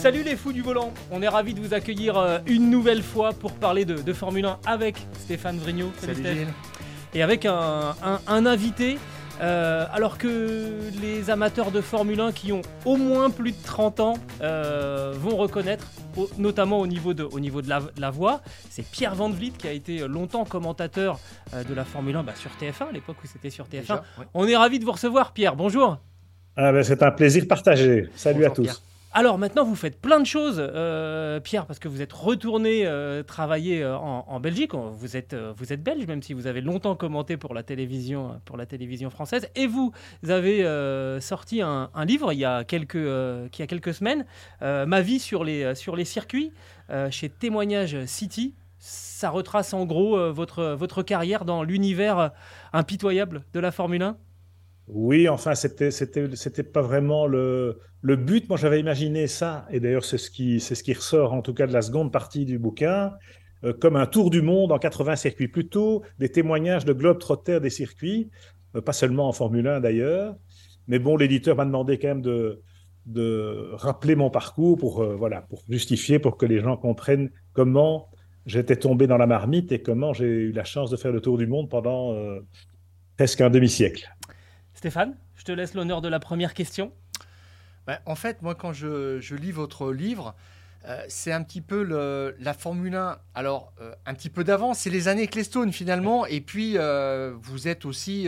[0.00, 3.32] Salut les fous du volant, on est ravis de vous accueillir euh, une nouvelle fois
[3.34, 5.90] pour parler de, de Formule 1 avec Stéphane Vrignot.
[5.98, 6.14] Salut.
[6.16, 6.46] Gilles.
[7.12, 8.96] Et avec un, un- un invité,
[9.42, 10.70] euh, alors que
[11.02, 15.36] les amateurs de Formule 1 qui ont au moins plus de 30 ans euh, vont
[15.36, 15.86] reconnaître,
[16.16, 18.40] au- notamment au niveau de, au niveau de la, de la voix,
[18.70, 21.20] c'est Pierre Van Vliet qui a été longtemps commentateur
[21.52, 23.80] euh, de la Formule 1 bah, sur TF1, à l'époque où c'était sur TF1.
[23.80, 24.24] Déjà, ouais.
[24.32, 25.98] On est ravis de vous recevoir Pierre, bonjour
[26.56, 28.08] Ah ben, c'est un plaisir partagé.
[28.16, 28.62] Salut Bonjour, à tous.
[28.62, 28.80] Pierre.
[29.12, 33.24] Alors maintenant, vous faites plein de choses, euh, Pierre, parce que vous êtes retourné euh,
[33.24, 34.72] travailler euh, en, Belgique.
[34.72, 35.34] Vous êtes,
[35.82, 39.48] belge, même si vous avez longtemps commenté pour la télévision, pour la télévision française.
[39.56, 39.92] Et vous
[40.28, 40.62] avez
[41.20, 44.24] sorti un, livre il y a quelques, il y a quelques semaines,
[44.60, 46.52] Ma vie sur les, sur les circuits,
[47.10, 48.54] chez Témoignage City.
[48.78, 52.30] Ça retrace en gros votre, votre carrière dans l'univers
[52.72, 54.16] impitoyable de la Formule 1.
[54.92, 58.48] Oui, enfin, c'était, c'était, pas vraiment le, le but.
[58.48, 61.54] Moi, j'avais imaginé ça, et d'ailleurs, c'est ce qui, c'est ce qui ressort, en tout
[61.54, 63.12] cas, de la seconde partie du bouquin,
[63.64, 67.70] euh, comme un tour du monde en 80 circuits, plutôt des témoignages de globe-trotter des
[67.70, 68.30] circuits,
[68.74, 70.34] euh, pas seulement en Formule 1 d'ailleurs.
[70.88, 72.62] Mais bon, l'éditeur m'a demandé quand même de,
[73.74, 78.08] rappeler mon parcours pour, euh, voilà, pour justifier, pour que les gens comprennent comment
[78.46, 81.36] j'étais tombé dans la marmite et comment j'ai eu la chance de faire le tour
[81.36, 82.14] du monde pendant
[83.16, 84.08] presque un demi-siècle.
[84.80, 86.90] Stéphane, je te laisse l'honneur de la première question.
[87.86, 90.34] Bah, en fait, moi, quand je, lis votre livre,
[90.86, 91.82] euh, c'est un petit peu
[92.40, 93.18] la Formule 1.
[93.34, 96.24] Alors, euh, un petit peu d'avant, c'est les années Ecclestone finalement.
[96.24, 98.26] Et puis, euh, vous êtes aussi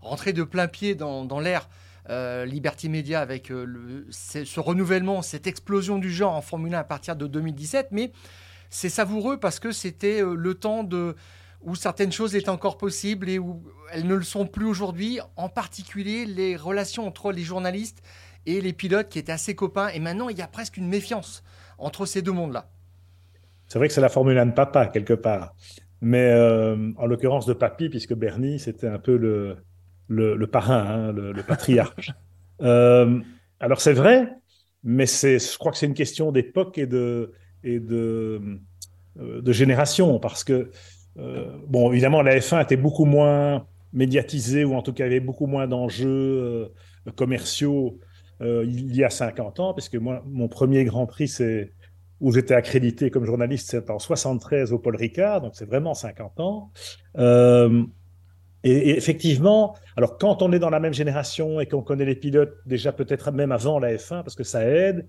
[0.00, 1.68] rentré de plein pied dans, l'ère
[2.08, 7.26] Liberty Media avec ce renouvellement, cette explosion du genre en Formule 1 à partir de
[7.26, 7.88] 2017.
[7.90, 8.12] Mais
[8.70, 11.16] c'est savoureux parce que c'était le temps de
[11.62, 13.62] où certaines choses étaient encore possibles et où
[13.92, 18.02] elles ne le sont plus aujourd'hui, en particulier les relations entre les journalistes
[18.46, 19.88] et les pilotes qui étaient assez copains.
[19.88, 21.42] Et maintenant, il y a presque une méfiance
[21.78, 22.68] entre ces deux mondes-là.
[23.68, 25.54] C'est vrai que c'est la Formule 1 de papa, quelque part.
[26.00, 29.56] Mais euh, en l'occurrence de papy, puisque Bernie, c'était un peu le,
[30.08, 32.10] le, le parrain, hein, le, le patriarche.
[32.60, 33.18] Euh,
[33.58, 34.28] alors c'est vrai,
[34.84, 37.32] mais c'est, je crois que c'est une question d'époque et de,
[37.64, 38.40] et de,
[39.18, 40.70] euh, de génération, parce que,
[41.16, 45.66] bon, évidemment, la F1 était beaucoup moins médiatisée, ou en tout cas, avait beaucoup moins
[45.66, 46.08] d'enjeux
[47.06, 47.98] euh, commerciaux
[48.40, 51.72] euh, il y a 50 ans, parce que moi, mon premier Grand Prix, c'est
[52.20, 56.40] où j'étais accrédité comme journaliste, c'est en 73 au Paul Ricard, donc c'est vraiment 50
[56.40, 56.70] ans.
[57.18, 57.84] Euh,
[58.64, 62.14] et, et effectivement, alors quand on est dans la même génération et qu'on connaît les
[62.14, 65.08] pilotes déjà peut-être même avant la F1, parce que ça aide,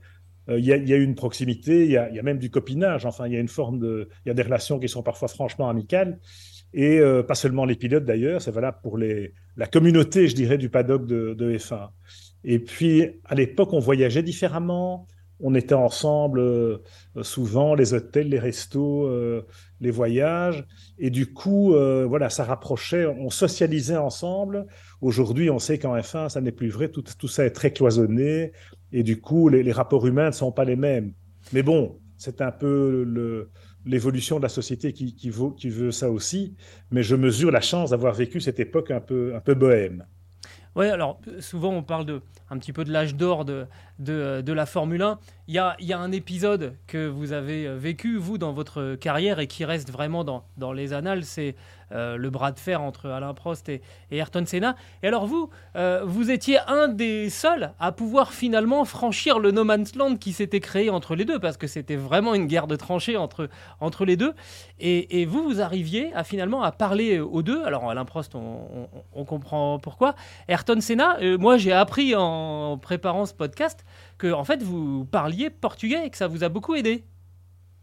[0.49, 3.33] euh, il y, y a une proximité, il y a, même du copinage, enfin il
[3.33, 6.19] y a une forme de, il y a des relations qui sont parfois franchement amicales,
[6.73, 10.57] et euh, pas seulement les pilotes d'ailleurs, c'est valable pour les, la communauté, je dirais,
[10.57, 11.89] du paddock de, de F1.
[12.43, 15.07] Et puis à l'époque, on voyageait différemment,
[15.39, 16.77] on était ensemble euh,
[17.21, 19.09] souvent, les hôtels, les restos,
[19.81, 20.65] les voyages.
[20.97, 24.67] Et du coup, voilà, ça rapprochait, on socialisait ensemble.
[25.01, 28.51] Aujourd'hui, on sait qu'en F1, ça n'est plus vrai, tout, tout, ça est très cloisonné.
[28.93, 31.13] Et du coup, les, rapports humains ne sont pas les mêmes.
[31.51, 33.05] Mais bon, c'est un peu
[33.85, 36.55] l'évolution de la société qui, veut ça aussi.
[36.91, 40.05] Mais je mesure la chance d'avoir vécu cette époque un peu, bohème.
[40.75, 43.67] Oui, alors souvent on parle un petit peu de l'âge d'or de,
[44.03, 45.19] de, de, la Formule 1.
[45.49, 49.65] Il y, a, un épisode que vous avez vécu, vous, dans votre carrière et qui
[49.65, 51.55] reste vraiment dans, les annales, c'est
[51.91, 54.77] euh, le bras de fer entre Alain Prost et, Ayrton Senna.
[55.03, 59.65] Et alors vous, euh, vous étiez un des seuls à pouvoir finalement franchir le no
[59.65, 62.77] man's land qui s'était créé entre les deux, parce que c'était vraiment une guerre de
[62.77, 63.49] tranchées entre,
[64.05, 64.33] les deux.
[64.79, 67.63] Et, vous, vous arriviez finalement à parler aux deux.
[67.65, 70.15] Alors Alain Prost, on, comprend pourquoi.
[70.47, 73.83] Ayrton Senna, euh, moi j'ai appris en préparant ce podcast
[74.17, 77.03] que en fait vous parliez portugais et que ça vous a beaucoup aidé.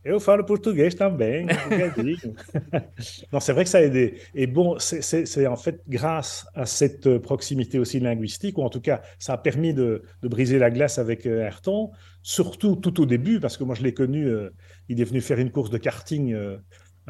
[0.02, 1.46] Eu falo português também.
[3.32, 4.18] non, c'est vrai que ça a aidé.
[4.34, 9.02] Et bon, c'est en fait grâce à cette proximité aussi linguistique, ou en tout cas,
[9.18, 11.90] ça a permis de, de briser la glace avec euh, Ayrton,
[12.22, 14.50] surtout tout au début, parce que moi je l'ai connu, euh,
[14.88, 16.56] il est venu faire une course de karting euh,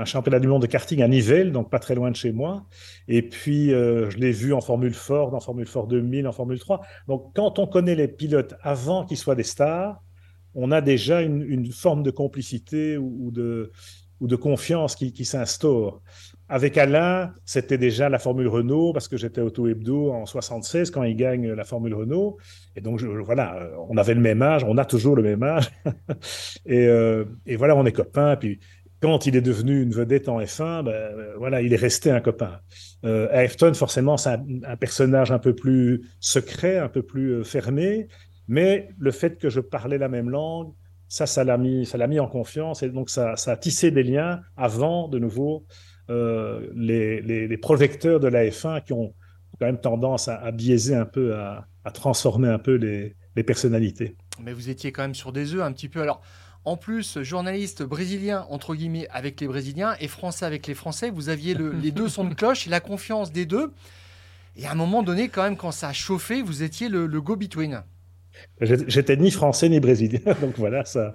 [0.00, 2.64] un championnat du monde de karting à Nivelles, donc pas très loin de chez moi.
[3.06, 6.58] Et puis, euh, je l'ai vu en Formule Ford, en Formule Ford 2000, en Formule
[6.58, 6.80] 3.
[7.06, 10.02] Donc, quand on connaît les pilotes avant qu'ils soient des stars,
[10.54, 13.70] on a déjà une, forme de complicité ou, de,
[14.36, 16.00] confiance qui, s'instaure.
[16.48, 21.14] Avec Alain, c'était déjà la Formule Renault, parce que j'étais auto-hebdo en 76 quand il
[21.14, 22.38] gagne la Formule Renault.
[22.74, 25.70] Et donc, voilà, on avait le même âge, on a toujours le même âge.
[26.66, 28.34] et, euh, et, voilà, on est copains.
[28.36, 28.58] Puis,
[29.00, 32.60] quand il est devenu une vedette en F1, ben, voilà, il est resté un copain.
[33.04, 38.08] Euh, Ayrton, forcément, c'est un, personnage un peu plus secret, un peu plus euh, fermé.
[38.46, 40.72] Mais le fait que je parlais la même langue,
[41.08, 42.82] ça, ça l'a mis, ça l'a mis en confiance.
[42.82, 45.64] Et donc, ça, ça a tissé des liens avant, de nouveau,
[46.10, 49.14] euh, les, projecteurs de la F1 qui ont
[49.58, 54.16] quand même tendance à, biaiser un peu, à, transformer un peu les, personnalités.
[54.42, 56.02] Mais vous étiez quand même sur des œufs un petit peu.
[56.02, 56.20] Alors,
[56.64, 61.30] en plus, journaliste brésilien, entre guillemets, avec les Brésiliens et français avec les Français, vous
[61.30, 63.72] aviez les deux sons de cloche et la confiance des deux.
[64.56, 67.82] Et à un moment donné, quand même, quand ça a chauffé, vous étiez le, go-between.
[68.60, 71.14] J'étais ni français ni brésilien, donc voilà, ça,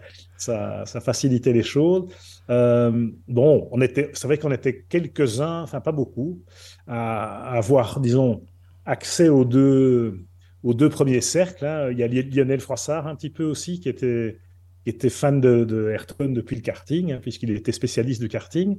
[0.86, 2.08] facilitait les choses.
[2.50, 6.42] Euh, bon, on était, c'est vrai qu'on était quelques-uns, enfin pas beaucoup,
[6.88, 8.44] à, avoir, disons,
[8.86, 10.26] accès aux deux,
[10.64, 11.66] aux deux premiers cercles.
[11.66, 11.92] Hein.
[11.92, 14.40] Il y a Lionel Froissart un petit peu aussi, qui était,
[14.86, 18.78] qui était fan de, de Ayrton depuis le karting, hein, puisqu'il était spécialiste du karting.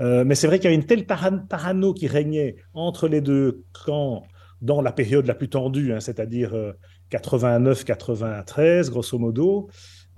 [0.00, 3.62] Euh, mais c'est vrai qu'il y a une telle parano qui régnait entre les deux
[3.84, 4.24] camps
[4.62, 6.72] dans la période la plus tendue, hein, c'est-à-dire euh,
[7.10, 9.68] 89-93, grosso modo,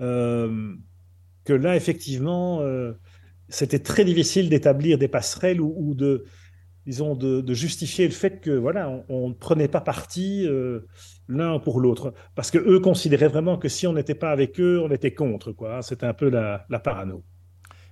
[0.01, 0.73] euh,
[1.45, 2.93] que là, effectivement, euh,
[3.49, 6.25] c'était très difficile d'établir des passerelles ou, de,
[6.87, 10.47] disons, de, justifier le fait que voilà, on ne prenait pas parti
[11.29, 14.81] l'un pour l'autre, parce que eux considéraient vraiment que si on n'était pas avec eux,
[14.85, 15.83] on était contre, quoi.
[15.83, 17.23] C'était un peu la, la parano.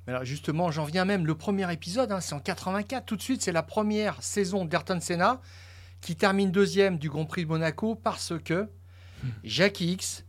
[0.07, 3.43] alors justement, j'en viens même, le premier épisode, hein, c'est en 84, tout de suite,
[3.43, 5.41] c'est la première saison d'Ayrton Senna
[6.03, 8.69] qui termine deuxième du Grand Prix de Monaco parce que
[9.45, 10.27] Jacques X,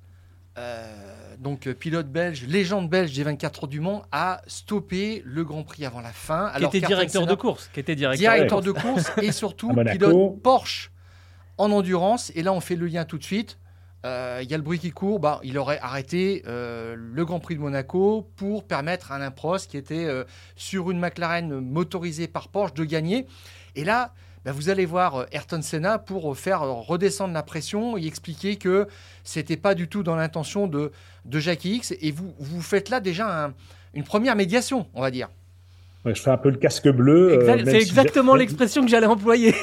[0.58, 5.64] euh, donc pilote belge, légende belge des 24 heures du Mans, a stoppé le Grand
[5.64, 6.52] Prix avant la fin.
[6.56, 7.70] Qui était directeur de course.
[7.74, 10.93] Qui était directeur, de course et surtout pilote Porsche
[11.58, 12.32] en endurance.
[12.36, 13.60] Et là, on fait le lien tout de suite.
[14.06, 15.20] Euh, il y a le bruit qui court.
[15.20, 19.72] Bah, il aurait arrêté euh, le Grand Prix de Monaco pour permettre à Alain Prost,
[19.72, 20.08] qui était
[20.56, 23.28] sur une McLaren motorisée par Porsche, de gagner.
[23.76, 24.14] Et là,
[24.46, 28.06] bah, vous allez voir euh, Ayrton Senna pour euh, faire euh, redescendre la pression et
[28.06, 28.88] expliquer que
[29.24, 30.92] c'était pas du tout dans l'intention de,
[31.26, 31.94] de Jackie X.
[32.02, 33.54] Et vous, vous faites là déjà
[33.94, 35.30] une première médiation, on va dire.
[36.06, 37.40] Je fais un peu le casque bleu.
[37.66, 39.54] c'est exactement l'expression que j'allais employer.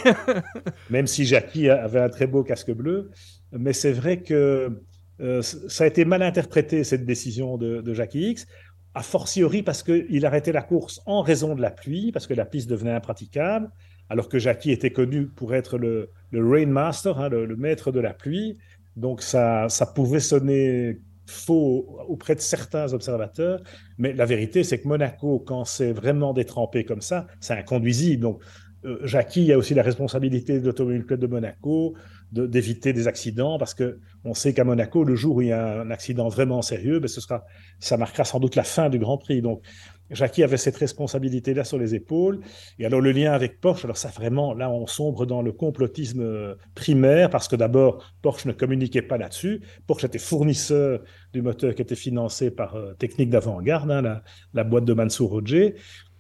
[0.91, 3.11] même si Jackie avait un très beau casque bleu,
[3.53, 4.83] mais c'est vrai que
[5.43, 8.47] ça a été mal interprété cette décision de, de Jackie X
[8.95, 12.45] a fortiori parce qu'il arrêtait la course en raison de la pluie, parce que la
[12.45, 13.71] piste devenait impraticable,
[14.09, 18.13] alors que Jackie était connu pour être le, le rainmaster, hein, le, maître de la
[18.13, 18.59] pluie.
[18.97, 21.01] Donc ça, ça pouvait sonner
[21.31, 23.61] faux auprès de certains observateurs,
[23.99, 28.23] mais la vérité, c'est que Monaco, quand c'est vraiment détrempé comme ça, c'est inconduisible.
[28.23, 28.43] Donc
[28.85, 31.95] euh, Jackie a aussi la responsabilité de l'Automobile Club de Monaco
[32.33, 35.81] d'éviter des accidents parce que on sait qu'à Monaco, le jour où il y a
[35.81, 37.45] un accident vraiment sérieux, ben, ce sera,
[37.81, 39.43] ça marquera sans doute la fin du Grand Prix.
[39.43, 39.63] Donc
[40.11, 42.41] Jackie avait cette responsabilité-là sur les épaules.
[42.79, 46.21] Et alors le lien avec Porsche, alors ça vraiment, là on sombre dans le complotisme
[46.21, 49.63] euh, primaire parce que d'abord Porsche ne communiquait pas là-dessus.
[49.87, 51.01] Porsche était fournisseur
[51.33, 54.21] du moteur qui était financé par euh, Technique d'avant-garde, hein,
[54.53, 55.77] la, boîte de Mansour Roger.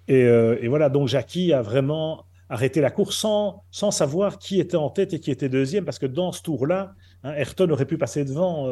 [0.09, 4.59] Et, euh, et, voilà, donc Jackie a vraiment arrêté la course sans, sans savoir qui
[4.59, 7.87] était en tête et qui était deuxième parce que dans ce tour-là, hein, Ayrton aurait
[7.87, 8.67] pu passer devant.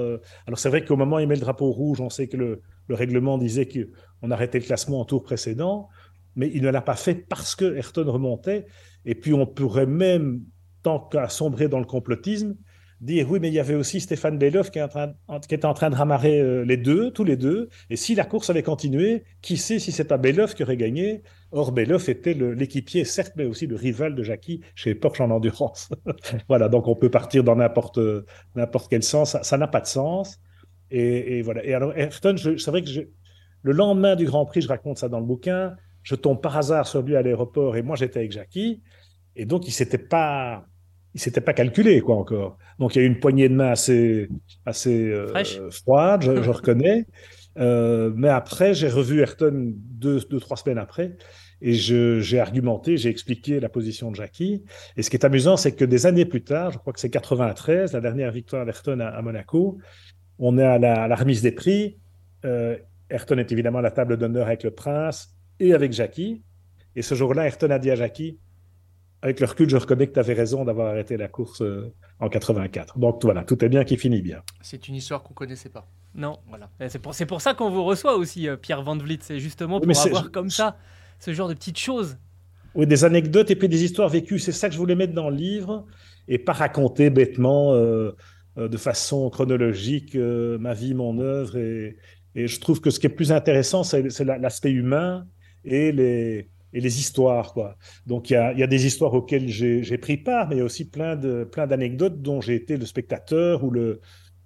[0.46, 2.62] alors c'est vrai qu'au moment où il met le drapeau rouge, on sait que le,
[2.88, 3.90] le règlement disait que
[4.22, 5.88] on arrêtait le classement en tour précédent,
[6.34, 8.66] mais il ne l'a pas fait parce que Ayrton remontait.
[9.04, 10.42] Et puis on pourrait même,
[10.82, 12.56] tant qu'à sombrer dans le complotisme,
[13.00, 14.80] dire oui, mais il y avait aussi Stéphane Beloff qui,
[15.48, 17.68] qui, était en train de ramarrer euh, les deux, tous les deux.
[17.90, 21.22] Et si la course avait continué, qui sait si c'est pas Beloff qui aurait gagné?
[21.50, 25.90] Or, Beloff était l'équipier, certes, mais aussi le rival de Jackie chez Porsche en endurance.
[26.48, 27.98] voilà, donc on peut partir dans n'importe
[28.90, 29.36] quel sens.
[29.40, 30.38] Ça n'a pas de sens.
[30.90, 31.64] Et, voilà.
[31.64, 33.02] Et alors, Ayrton, c'est vrai que je,
[33.62, 36.86] le lendemain du Grand Prix, je raconte ça dans le bouquin, je tombe par hasard
[36.86, 38.82] sur lui à l'aéroport et moi j'étais avec Jackie.
[39.36, 40.64] Et donc il s'était pas,
[41.14, 42.58] il s'était pas calculé quoi encore.
[42.78, 44.28] Donc il y a eu une poignée de main assez,
[44.64, 47.06] assez euh, froide, je, reconnais.
[47.58, 51.16] Euh, mais après, j'ai revu Ayrton deux, deux, trois semaines après
[51.60, 54.62] et j'ai argumenté, j'ai expliqué la position de Jackie.
[54.96, 57.10] Et ce qui est amusant, c'est que des années plus tard, je crois que c'est
[57.10, 59.78] 93, la dernière victoire d'Ayrton à, Monaco,
[60.38, 61.98] on est à la, à remise des prix.
[62.44, 62.76] Euh,
[63.10, 66.42] Ayrton est évidemment à la table d'honneur avec le prince et avec Jackie.
[66.94, 68.38] Et ce jour-là, Ayrton a dit à Jackie,
[69.22, 72.28] avec le recul, je reconnais que tu avais raison d'avoir arrêté la course euh, en
[72.28, 72.98] 84.
[72.98, 74.42] Donc voilà, tout est bien qui finit bien.
[74.60, 75.88] C'est une histoire qu'on connaissait pas.
[76.14, 76.38] Non.
[76.48, 76.70] Voilà.
[76.88, 79.18] C'est pour, pour, ça qu'on vous reçoit aussi, euh, Pierre Van Vliet.
[79.22, 80.76] C'est justement pour avoir comme ça
[81.18, 82.16] ce genre de petites choses.
[82.74, 84.38] Oui, des anecdotes et puis des histoires vécues.
[84.38, 85.84] C'est ça que je voulais mettre dans le livre
[86.28, 88.12] et pas raconter bêtement, euh,
[88.58, 91.56] de façon chronologique, ma vie, mon œuvre.
[91.56, 91.96] Et,
[92.34, 95.26] et, je trouve que ce qui est plus intéressant, c'est l'aspect humain
[95.64, 97.52] et les, et les histoires.
[97.52, 97.76] Quoi.
[98.06, 100.62] Donc il y a, y a, des histoires auxquelles j'ai pris part, mais il y
[100.62, 104.00] a aussi plein d'anecdotes dont j'ai été le spectateur ou, le,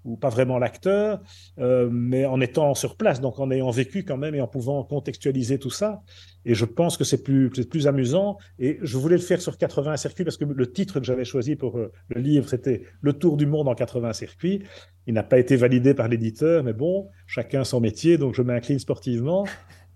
[0.05, 1.21] ou pas vraiment l'acteur,
[1.59, 4.83] euh, mais en étant sur place, donc en ayant vécu quand même et en pouvant
[4.85, 6.03] contextualiser tout ça.
[6.45, 8.37] Et je pense que c'est plus, plus amusant.
[8.59, 11.55] Et je voulais le faire sur 80 circuits parce que le titre que j'avais choisi
[11.57, 14.63] pour euh, le livre, c'était Le Tour du monde en 80 circuits.
[15.07, 18.79] Il n'a pas été validé par l'éditeur, mais bon, chacun son métier, donc je m'incline
[18.79, 19.47] sportivement.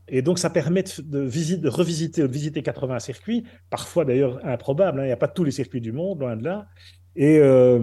[0.09, 5.01] Et donc, ça permet de, visite, de revisiter de visiter 80 circuits, parfois d'ailleurs improbables.
[5.01, 5.05] Hein.
[5.05, 6.69] Il n'y a pas tous les circuits du monde, loin de là.
[7.17, 7.81] Et, euh,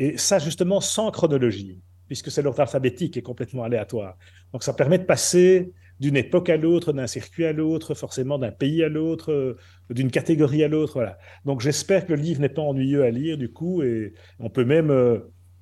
[0.00, 4.16] et ça, justement, sans chronologie, puisque c'est l'ordre alphabétique est complètement aléatoire.
[4.50, 8.50] Donc, ça permet de passer d'une époque à l'autre, d'un circuit à l'autre, forcément d'un
[8.50, 9.58] pays à l'autre, euh,
[9.90, 10.94] d'une catégorie à l'autre.
[10.94, 11.18] Voilà.
[11.44, 14.64] Donc, j'espère que le livre n'est pas ennuyeux à lire, du coup, et on peut
[14.64, 14.90] même.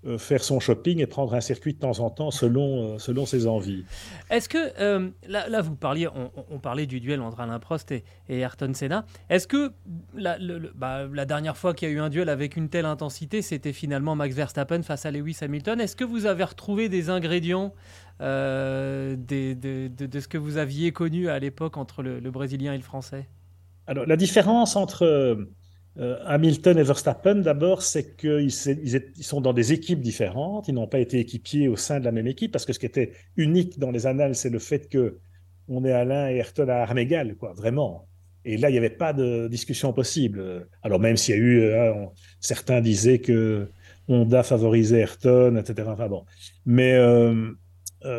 [0.08, 3.26] Euh, faire son shopping et prendre un circuit de temps en temps selon, euh, selon
[3.26, 3.84] ses envies.
[4.30, 6.08] Est-ce que, euh, là, là, vous parliez,
[6.50, 9.04] on, parlait du duel entre Alain Prost et, Ayrton Senna.
[9.28, 9.72] Est-ce que
[10.14, 10.38] la,
[10.74, 13.72] bah, la dernière fois qu'il y a eu un duel avec une telle intensité, c'était
[13.72, 15.80] finalement Max Verstappen face à Lewis Hamilton?
[15.80, 17.74] Est-ce que vous avez retrouvé des ingrédients
[18.20, 22.82] de, de, ce que vous aviez connu à l'époque entre le, le Brésilien et le
[22.82, 23.28] Français?
[23.86, 25.48] Alors, la différence entre
[26.26, 30.68] Hamilton et Verstappen, d'abord, c'est qu'ils ils sont dans des équipes différentes.
[30.68, 32.86] Ils n'ont pas été équipiers au sein de la même équipe parce que ce qui
[32.86, 35.18] était unique dans les annales, c'est le fait que
[35.68, 38.08] on est Alain et Ayrton à armes égales, quoi, vraiment.
[38.44, 40.68] Et là, il n'y avait pas de discussion possible.
[40.82, 41.92] Alors même s'il y a eu, euh,
[42.40, 43.68] certains disaient que
[44.08, 45.88] Honda favorisait Ayrton, etc.
[45.90, 46.24] Enfin bon,
[46.64, 47.52] mais euh,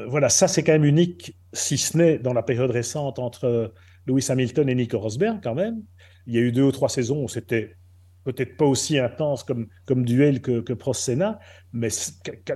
[0.08, 3.74] voilà, ça c'est quand même unique, si ce n'est dans la période récente entre
[4.06, 5.82] Lewis Hamilton et Nico Rosberg quand même.
[6.28, 7.76] Il y a eu deux ou trois saisons où c'était
[8.24, 11.40] peut-être pas aussi intense comme, comme duel que, que Prost-Senna,
[11.74, 11.90] mais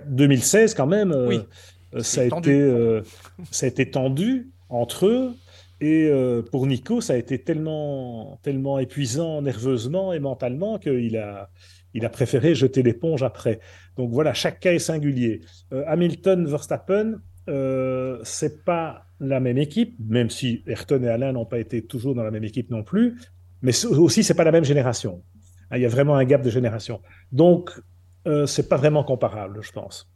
[0.08, 1.40] 2016 quand même, euh,
[1.96, 3.02] euh, ça, a été, euh,
[3.52, 5.34] ça a été tendu entre eux.
[5.82, 6.10] Et
[6.50, 11.50] pour Nico, ça a été tellement, tellement épuisant nerveusement et mentalement qu'il a,
[11.94, 13.60] il a préféré jeter l'éponge après.
[13.98, 15.42] Donc voilà, chaque cas est singulier.
[15.88, 17.16] Hamilton, Verstappen,
[18.24, 22.24] c'est pas la même équipe, même si Ayrton et Alain n'ont pas été toujours dans
[22.24, 23.18] la même équipe non plus
[23.64, 25.24] mais aussi, c'est pas la même génération.
[25.72, 27.02] Hein, il y a vraiment un gap de génération.
[27.32, 27.72] Donc,
[28.28, 30.08] euh, c'est pas vraiment comparable, je pense.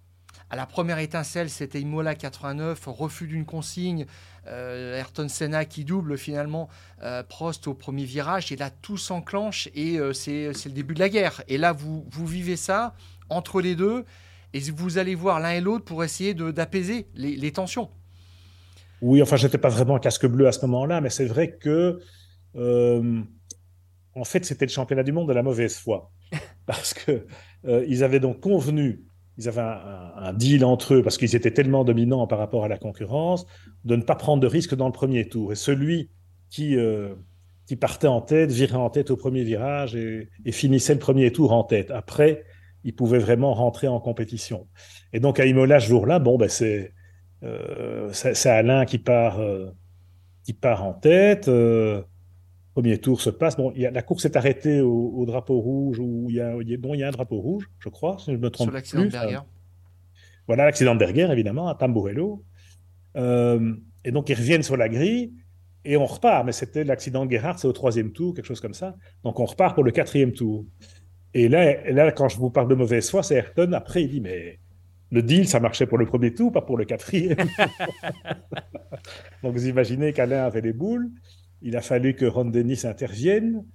[0.50, 4.06] À la première étincelle, c'était Imola 89, refus d'une consigne,
[4.48, 6.70] euh, Ayrton Senna qui double finalement
[7.04, 11.00] euh, Prost au premier virage, et là tout s'enclenche et euh, c'est le début de
[11.00, 11.44] la guerre.
[11.50, 12.96] Et là, vous, vous vivez ça
[13.30, 14.06] entre les deux,
[14.54, 17.89] et vous allez voir l'un et l'autre pour essayer d'apaiser les, les, tensions.
[19.01, 22.00] Oui, enfin, j'étais pas vraiment casque bleu à ce moment-là, mais c'est vrai que
[24.17, 26.12] en fait, c'était le championnat du monde de la mauvaise foi.
[26.65, 27.24] Parce qu'ils
[27.65, 29.03] euh, avaient donc convenu,
[29.38, 32.79] ils avaient un, deal entre eux, parce qu'ils étaient tellement dominants par rapport à la
[32.79, 33.45] concurrence,
[33.86, 35.51] de ne pas prendre de risques dans le premier tour.
[35.51, 36.09] Et celui
[36.50, 37.13] qui, euh,
[37.67, 41.53] qui partait en tête, virait en tête au premier virage et, finissait le premier tour
[41.53, 41.91] en tête.
[41.91, 42.45] Après,
[42.83, 44.67] il pouvait vraiment rentrer en compétition.
[45.13, 46.93] Et donc, à Imola, ce jour-là, bon, ben, c'est
[47.43, 48.12] euh,
[48.45, 49.39] Alain qui part,
[50.43, 51.47] qui part en tête
[52.77, 53.57] premier tour se passe.
[53.57, 57.07] Bon, la course est arrêtée au, drapeau rouge, où il y, a, il y a
[57.07, 59.39] un drapeau rouge, je crois, si je me trompe Sur l'accident de Berger.
[60.46, 62.43] Voilà, l'accident de Berger, évidemment, à Tamburello.
[63.15, 63.74] Euh,
[64.05, 65.34] et donc, ils reviennent sur la grille
[65.86, 66.46] et on repart.
[66.46, 68.96] Mais c'était l'accident de Gerhardt, c'est au troisième tour, quelque chose comme ça.
[69.24, 70.63] Donc, on repart pour le quatrième tour.
[71.34, 73.72] Et là, là quand je vous parle de mauvaise foi, c'est Ayrton.
[73.74, 74.60] Après, il dit, mais
[75.10, 77.38] le deal, ça marchait pour le premier tour, pas pour le quatrième.
[79.41, 81.10] donc, vous imaginez qu'Alain avait des boules.
[81.61, 83.65] Il a fallu que Ron Dennis intervienne.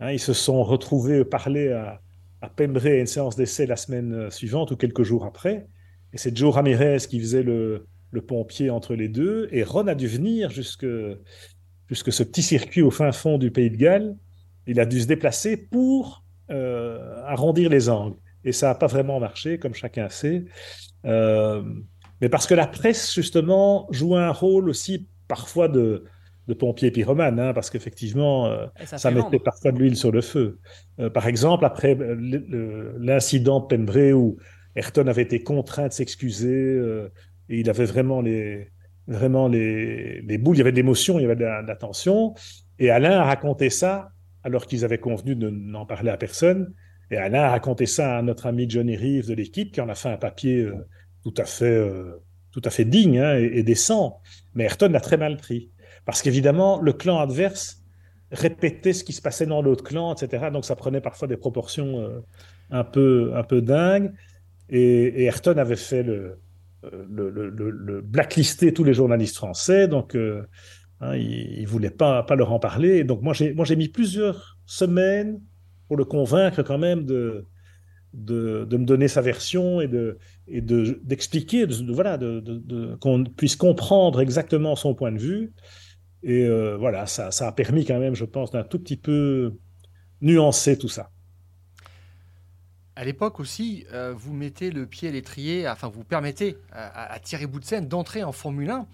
[0.00, 2.00] Hein, ils se sont retrouvés parler à,
[2.40, 5.66] à Pembrey à une séance d'essai la semaine euh, suivante ou quelques jours après.
[6.12, 7.86] Et c'est Joe Ramirez qui faisait le,
[8.26, 9.46] pompier entre les deux.
[9.52, 10.86] Et Ron a dû venir jusque,
[11.86, 14.16] jusque ce petit circuit au fin fond du Pays de Galles.
[14.66, 18.16] Il a dû se déplacer pour euh, arrondir les angles.
[18.42, 20.46] Et ça n'a pas vraiment marché, comme chacun sait.
[21.04, 21.62] Euh,
[22.22, 26.04] mais parce que la presse, justement, joue un rôle aussi parfois de,
[26.48, 30.58] de pompier pyromane, hein, parce qu'effectivement, euh, ça, mettait parfois de l'huile sur le feu.
[31.00, 34.36] Euh, par exemple, après euh, l'incident de Pembrey où
[34.76, 36.80] Ayrton avait été contraint de s'excuser
[37.48, 38.68] et il avait vraiment les,
[39.08, 42.34] vraiment les, les boules, il y avait de l'émotion, il y avait de la, tension.
[42.78, 44.10] Et Alain a raconté ça
[44.44, 46.72] alors qu'ils avaient convenu de n'en parler à personne.
[47.10, 49.94] Et Alain a raconté ça à notre ami Johnny Reeves de l'équipe, qui en a
[49.94, 50.68] fait un papier
[51.22, 51.90] tout à fait,
[52.52, 54.20] tout à fait digne hein, et, décent.
[54.56, 55.70] Mais Ayrton l'a très mal pris.
[56.04, 57.82] Parce qu'évidemment, le clan adverse
[58.32, 60.50] répétait ce qui se passait dans l'autre clan, etc.
[60.52, 62.20] Donc ça prenait parfois des proportions euh,
[62.70, 64.12] un, peu, un peu dingues.
[64.68, 66.40] Et, Ayrton avait fait le,
[66.82, 69.86] le, blacklister tous les journalistes français.
[69.86, 73.04] Donc hein, il ne voulait pas, pas leur en parler.
[73.04, 75.40] donc moi, j'ai mis plusieurs semaines
[75.86, 77.46] pour le convaincre quand même de,
[78.16, 80.18] de, me donner sa version et de
[80.48, 85.52] et d'expliquer, de, voilà, de, qu'on puisse comprendre exactement son point de vue.
[86.22, 89.54] Et euh, voilà, ça, ça, a permis quand même, je pense, d'un tout petit peu
[90.20, 91.10] nuancer tout ça.
[92.94, 97.18] À l'époque aussi, euh, vous mettez le pied à l'étrier, enfin vous permettez à, à
[97.18, 98.86] Thierry Boutsen d'entrer en Formule 1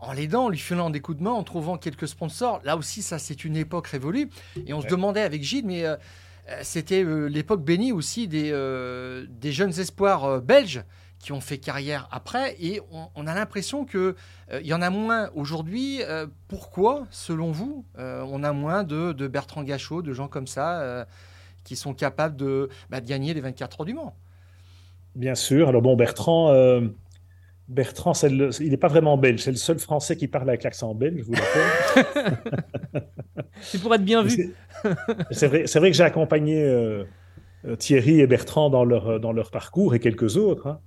[0.00, 2.60] en l'aidant, en lui filant des coups de main, en trouvant quelques sponsors.
[2.64, 4.30] Là aussi, ça, c'est une époque révolue.
[4.66, 5.96] Et on se demandait avec Gilles, mais euh,
[6.62, 8.50] c'était euh, l'époque bénie aussi des,
[9.28, 10.82] des jeunes espoirs belges
[11.18, 12.56] qui ont fait carrière après.
[12.60, 12.80] Et
[13.16, 14.14] on, a l'impression qu'il
[14.52, 16.00] il y en a moins aujourd'hui.
[16.46, 21.06] pourquoi, selon vous, on a moins de, Bertrand Gachot, de gens comme ça,
[21.64, 24.14] qui sont capables de, bah, de, gagner les 24 heures du Mans?
[25.16, 25.68] Bien sûr.
[25.68, 26.52] Alors bon, Bertrand
[27.68, 29.42] Bertrand, il n'est pas vraiment belge.
[29.42, 32.38] C'est le seul Français qui parle avec l'accent belge, je vous l'accorde.
[33.60, 34.54] c'est pour être bien vu.
[35.30, 37.04] c'est vrai, vrai, que j'ai accompagné euh,
[37.66, 40.66] euh, Thierry et Bertrand dans leur, dans leur parcours et quelques autres.
[40.66, 40.80] Hein.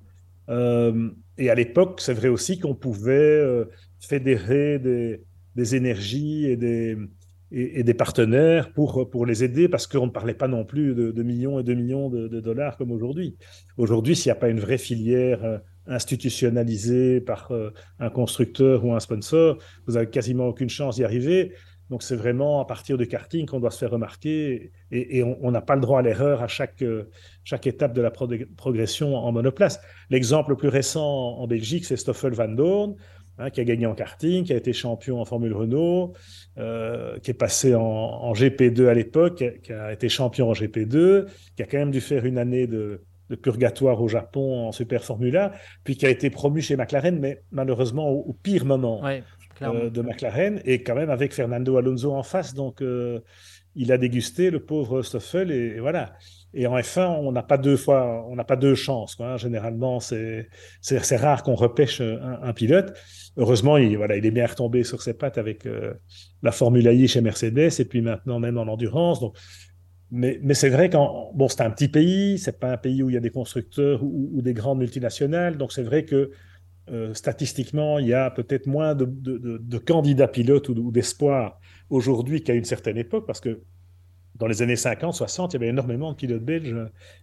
[0.50, 3.64] Euh, et à l'époque, c'est vrai aussi qu'on pouvait
[4.00, 5.22] fédérer des,
[5.56, 6.98] des, énergies et des,
[7.52, 11.24] et, des partenaires pour, pour les aider parce qu'on ne parlait pas non plus de,
[11.24, 13.38] millions et de millions de, de dollars comme aujourd'hui.
[13.78, 19.00] Aujourd'hui, s'il n'y a pas une vraie filière institutionnalisé par euh, un constructeur ou un
[19.00, 19.58] sponsor,
[19.88, 21.54] vous avez quasiment aucune chance d'y arriver.
[21.90, 25.60] Donc c'est vraiment à partir du karting qu'on doit se faire remarquer et, on n'a
[25.60, 27.10] pas le droit à l'erreur à chaque, euh,
[27.44, 29.80] chaque étape de la progression en monoplace.
[30.10, 32.96] L'exemple le plus récent en Belgique, c'est Stoffel Van Dorn,
[33.40, 36.14] hein, qui a gagné en karting, qui a été champion en Formule Renault,
[36.58, 41.26] euh, qui est passé en GP2 à l'époque, qui a été champion en GP2,
[41.58, 45.04] qui a quand même dû faire une année de, de purgatoire au Japon en Super
[45.04, 49.02] Formula, puis qui a été promu chez McLaren, mais malheureusement au, pire moment
[49.62, 52.54] euh, de McLaren, et quand même avec Fernando Alonso en face.
[52.54, 53.22] Donc, euh,
[53.74, 56.14] il a dégusté le pauvre Stoffel, et, voilà.
[56.54, 59.16] Et en F1, on n'a pas deux fois, on n'a pas deux chances.
[59.16, 59.38] Quoi.
[59.38, 60.50] Généralement, c'est
[61.16, 62.94] rare qu'on repêche un, pilote.
[63.38, 65.94] Heureusement, il, voilà, il est bien retombé sur ses pattes avec euh,
[66.44, 69.22] la Formule I chez Mercedes et puis maintenant même en endurance.
[69.22, 69.38] Donc,
[70.12, 73.14] mais, c'est vrai qu'en bon, c'est un petit pays, c'est pas un pays où il
[73.14, 76.32] y a des constructeurs ou, des grandes multinationales, donc c'est vrai que
[76.92, 82.66] euh, statistiquement, il y a peut-être moins de, candidats pilotes ou, d'espoirs aujourd'hui qu'à une
[82.66, 83.62] certaine époque, parce que
[84.36, 86.76] dans les années 50, 60, il y avait énormément de pilotes belges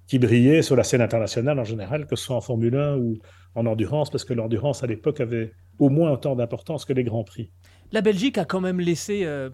[0.07, 3.19] qui brillaient sur la scène internationale en général, que ce soit en Formule 1 ou
[3.55, 7.25] en endurance, parce que l'endurance à l'époque avait au moins autant d'importance que les grands
[7.25, 7.51] prix.
[7.93, 9.51] La Belgique a quand même laissé euh,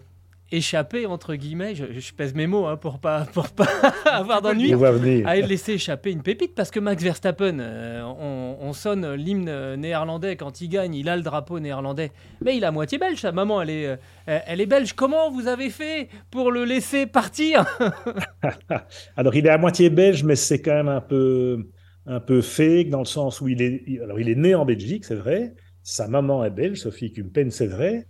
[0.55, 3.67] échapper entre guillemets, je, pèse mes mots hein, pour pas pour pas
[4.05, 4.73] avoir d'ennui,
[5.25, 10.61] à laisser échapper une pépite parce que Max Verstappen, euh, on, sonne l'hymne néerlandais quand
[10.61, 12.11] il gagne, il a le drapeau néerlandais,
[12.43, 13.21] mais il est à moitié belge.
[13.21, 14.93] Sa maman, elle est euh, elle est belge.
[14.93, 17.65] Comment vous avez fait pour le laisser partir
[19.17, 21.69] Alors il est à moitié belge, mais c'est quand même un peu
[22.07, 25.05] un peu fake dans le sens où il est alors il est né en Belgique,
[25.05, 25.55] c'est vrai.
[25.83, 28.07] Sa maman est belge, Sophie Kumpen, c'est vrai.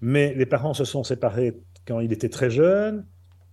[0.00, 3.06] Mais les parents se sont séparés quand il était très jeune.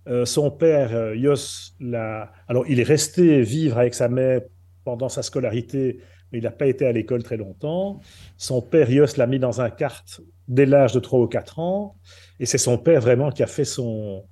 [0.08, 2.30] Euh, son père, euh, Jos, l'a...
[2.46, 4.42] alors il est resté vivre avec sa mère
[4.84, 8.00] pendant sa scolarité, mais il n'a pas été à l'école très longtemps.
[8.36, 11.96] Son père, Jos, l'a mis dans un kart dès l'âge de 3 ou 4 ans.
[12.38, 14.24] Et c'est son père vraiment qui a fait son,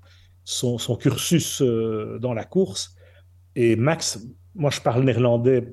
[0.44, 2.94] son, cursus euh, dans la course.
[3.56, 4.20] Et Max,
[4.54, 5.66] moi je parle néerlandais,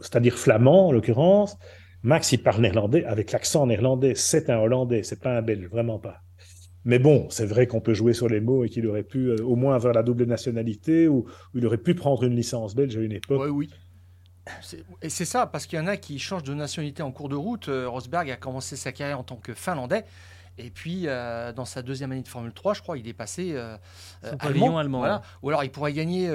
[0.00, 1.58] c'est-à-dire flamand en l'occurrence.
[2.02, 4.14] Max, il parle néerlandais avec l'accent néerlandais.
[4.14, 6.22] C'est un Hollandais, c'est pas un Belge, vraiment pas.
[6.86, 9.42] Mais bon, c'est vrai qu'on peut jouer sur les mots et qu'il aurait pu euh,
[9.42, 13.00] au moins avoir la double nationalité ou, il aurait pu prendre une licence belge à
[13.00, 13.42] une époque.
[13.44, 13.70] Oui, oui.
[15.02, 17.34] Et c'est ça, parce qu'il y en a qui changent de nationalité en cours de
[17.34, 17.68] route.
[17.68, 20.04] Euh, Rosberg a commencé sa carrière en tant que Finlandais.
[20.58, 23.56] Et puis, euh, dans sa deuxième année de Formule 3, je crois, il est passé
[24.38, 24.78] allemand.
[24.78, 26.30] allemand Ou alors, il pourrait gagner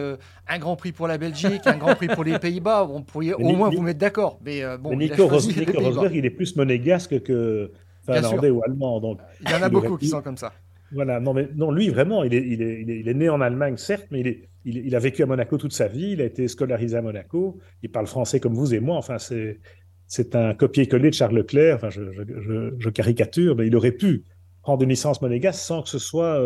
[0.47, 2.87] un Grand Prix pour la Belgique, un Grand Prix pour les Pays-Bas.
[2.91, 4.37] On pourrait au moins vous mettre d'accord.
[4.43, 7.71] Mais bon, Nico, Rosberg, il est plus monégasque que,
[8.13, 8.99] finlandais ou allemand.
[8.99, 10.53] Donc, il y en a beaucoup qui sont comme ça.
[10.93, 13.77] Voilà, non, mais non, lui vraiment, il est, il est, il est, né en Allemagne,
[13.77, 16.49] certes, mais il, est, il, a vécu à Monaco toute sa vie, il a été
[16.49, 19.61] scolarisé à Monaco, il parle français comme vous et moi, enfin, c'est,
[20.07, 24.25] c'est un copier-coller de Charles Leclerc, enfin, je, je, je, caricature, mais il aurait pu
[24.61, 26.37] prendre une licence monégasque sans que ce soit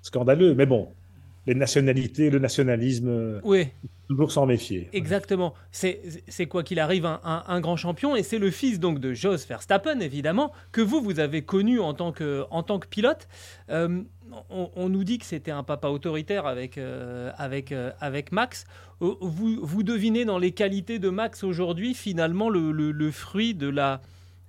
[0.00, 0.54] scandaleux.
[0.54, 0.94] Mais bon,
[1.46, 3.68] les nationalités, le nationalisme, oui.
[4.08, 4.88] toujours s'en méfier.
[4.92, 5.54] Exactement.
[5.70, 10.00] C'est quoi qu'il arrive un, grand champion et c'est le fils donc de Jos Verstappen
[10.00, 13.28] évidemment que vous vous avez connu en tant que en tant que pilote.
[13.70, 14.02] Euh,
[14.50, 18.64] on, nous dit que c'était un papa autoritaire avec euh, avec euh, avec Max.
[19.00, 24.00] Vous, vous devinez dans les qualités de Max aujourd'hui finalement le, le, fruit de la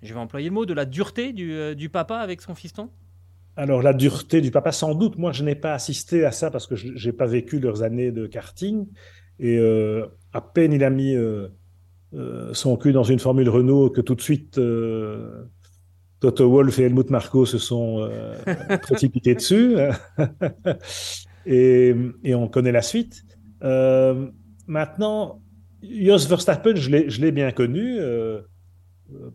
[0.01, 2.89] je vais employer le mot de la dureté du, du papa avec son fiston?
[3.57, 5.17] Alors la dureté du papa, sans doute.
[5.17, 8.11] Moi, je n'ai pas assisté à ça parce que je n'ai pas vécu leurs années
[8.11, 8.85] de karting.
[9.39, 11.47] Et euh, à peine il a mis euh,
[12.13, 14.59] euh, son cul dans une Formule Renault que tout de suite
[16.19, 18.07] Toto Wolff et Helmut Marko se sont
[18.83, 19.75] précipités dessus.
[21.47, 23.23] et, et, on connaît la suite.
[24.67, 25.41] maintenant,
[25.81, 27.97] Jos Verstappen, je l'ai bien connu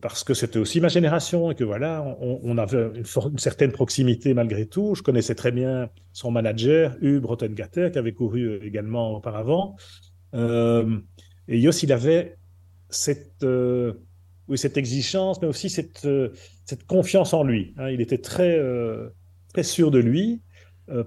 [0.00, 4.66] parce que c'était aussi ma génération et que voilà, on, avait une, certaine proximité malgré
[4.66, 4.94] tout.
[4.94, 9.76] Je connaissais très bien son manager, Hugh Rottengatter, qui avait couru euh, également auparavant.
[10.34, 10.98] Euh,
[11.48, 12.36] et Jos, il avait
[12.90, 13.94] cette, euh,
[14.54, 16.06] cette exigence, mais aussi cette,
[16.66, 17.74] cette confiance en lui.
[17.78, 17.88] Hein.
[17.88, 18.60] Il était très,
[19.54, 20.42] très sûr de lui,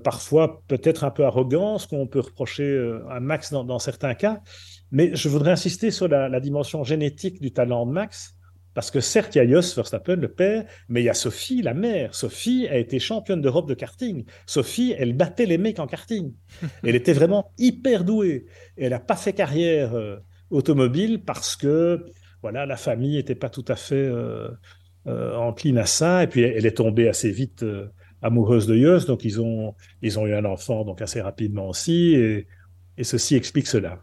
[0.03, 4.41] parfois peut-être un peu arrogant, ce qu'on peut reprocher à Max dans, certains cas.
[4.91, 8.34] Mais je voudrais insister sur la dimension génétique du talent de Max
[8.75, 11.61] parce que certes, il y a Jos Verstappen, le père, mais il y a Sophie,
[11.61, 12.13] la mère.
[12.13, 14.25] Sophie a été championne d'Europe de karting.
[14.45, 16.33] Sophie, elle battait les mecs en karting.
[16.83, 18.45] Elle était vraiment hyper douée.
[18.77, 20.17] Et elle n'a pas fait carrière euh,
[20.49, 22.05] automobile parce que
[22.41, 24.49] voilà, la famille n'était pas tout à fait euh,
[25.07, 26.23] euh, encline à ça.
[26.23, 27.65] Et puis, elle est tombée assez vite
[28.21, 29.05] amoureuse de Jos.
[29.07, 32.13] Donc, ils ont, ils ont eu un enfant donc assez rapidement aussi.
[32.13, 32.45] Et,
[32.97, 34.01] et ceci explique cela.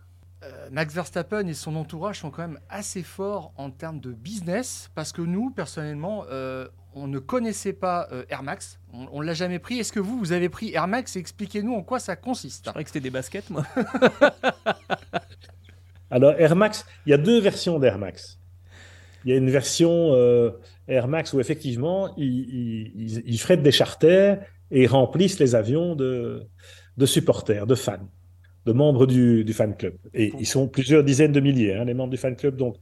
[0.73, 5.13] Max Verstappen et son entourage sont quand même assez forts en termes de business parce
[5.13, 8.81] que nous, personnellement, euh, on ne connaissait pas euh, Air Max.
[8.91, 9.79] On ne l'a jamais pris.
[9.79, 12.65] Est-ce que vous, vous avez pris Air Max Expliquez-nous en quoi ça consiste?
[12.65, 13.67] Je croyais que c'était des baskets, moi.
[16.11, 18.39] Alors, Air Max, il y a deux versions d'Air Max.
[19.27, 20.53] Il y a une version euh,
[20.89, 26.49] Air Max où effectivement, ils, ils, ils, des charters et remplissent les avions de,
[26.97, 28.09] de supporters, de fans
[28.67, 29.95] de membres du, fan club.
[30.15, 32.57] Et ils sont plusieurs dizaines de milliers, hein, les membres du fan club.
[32.57, 32.77] Donc,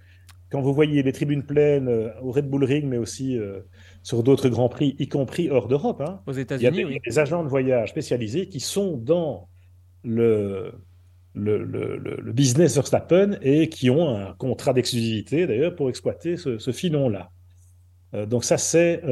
[0.50, 3.60] quand vous voyez les tribunes pleines euh, au Red Bull Ring, mais aussi euh,
[4.02, 7.18] sur d'autres grands prix, y compris hors d'Europe, hein, aux États-Unis, il, y a des
[7.18, 9.48] agents de voyage spécialisés qui sont dans
[10.02, 10.72] le,
[11.34, 17.30] le, le, business Verstappen et qui ont un contrat d'exclusivité d'ailleurs pour exploiter ce, filon-là.
[18.14, 19.02] Euh, donc ça, c'est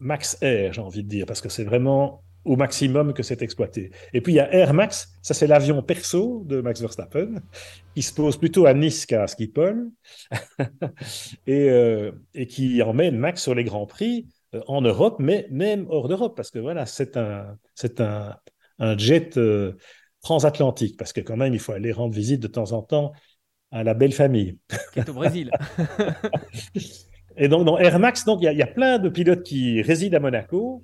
[0.00, 3.90] Max Air, j'ai envie de dire, parce que c'est vraiment au maximum que c'est exploité.
[4.12, 7.40] Et puis il y a Air Max, ça c'est l'avion perso de Max Verstappen,
[7.94, 9.88] qui se pose plutôt à Nice qu'à Schiphol,
[11.46, 15.86] et, euh, et, qui emmène Max sur les grands prix euh, en Europe, mais même
[15.90, 18.36] hors d'Europe, parce que voilà, c'est un, c'est un,
[18.78, 19.76] un jet euh,
[20.22, 23.12] transatlantique, parce que quand même il faut aller rendre visite de temps en temps
[23.70, 24.58] à la belle famille.
[24.94, 25.50] Qui est au Brésil.
[27.36, 30.16] et donc dans Air Max, donc il y, y, a plein de pilotes qui résident
[30.16, 30.82] à Monaco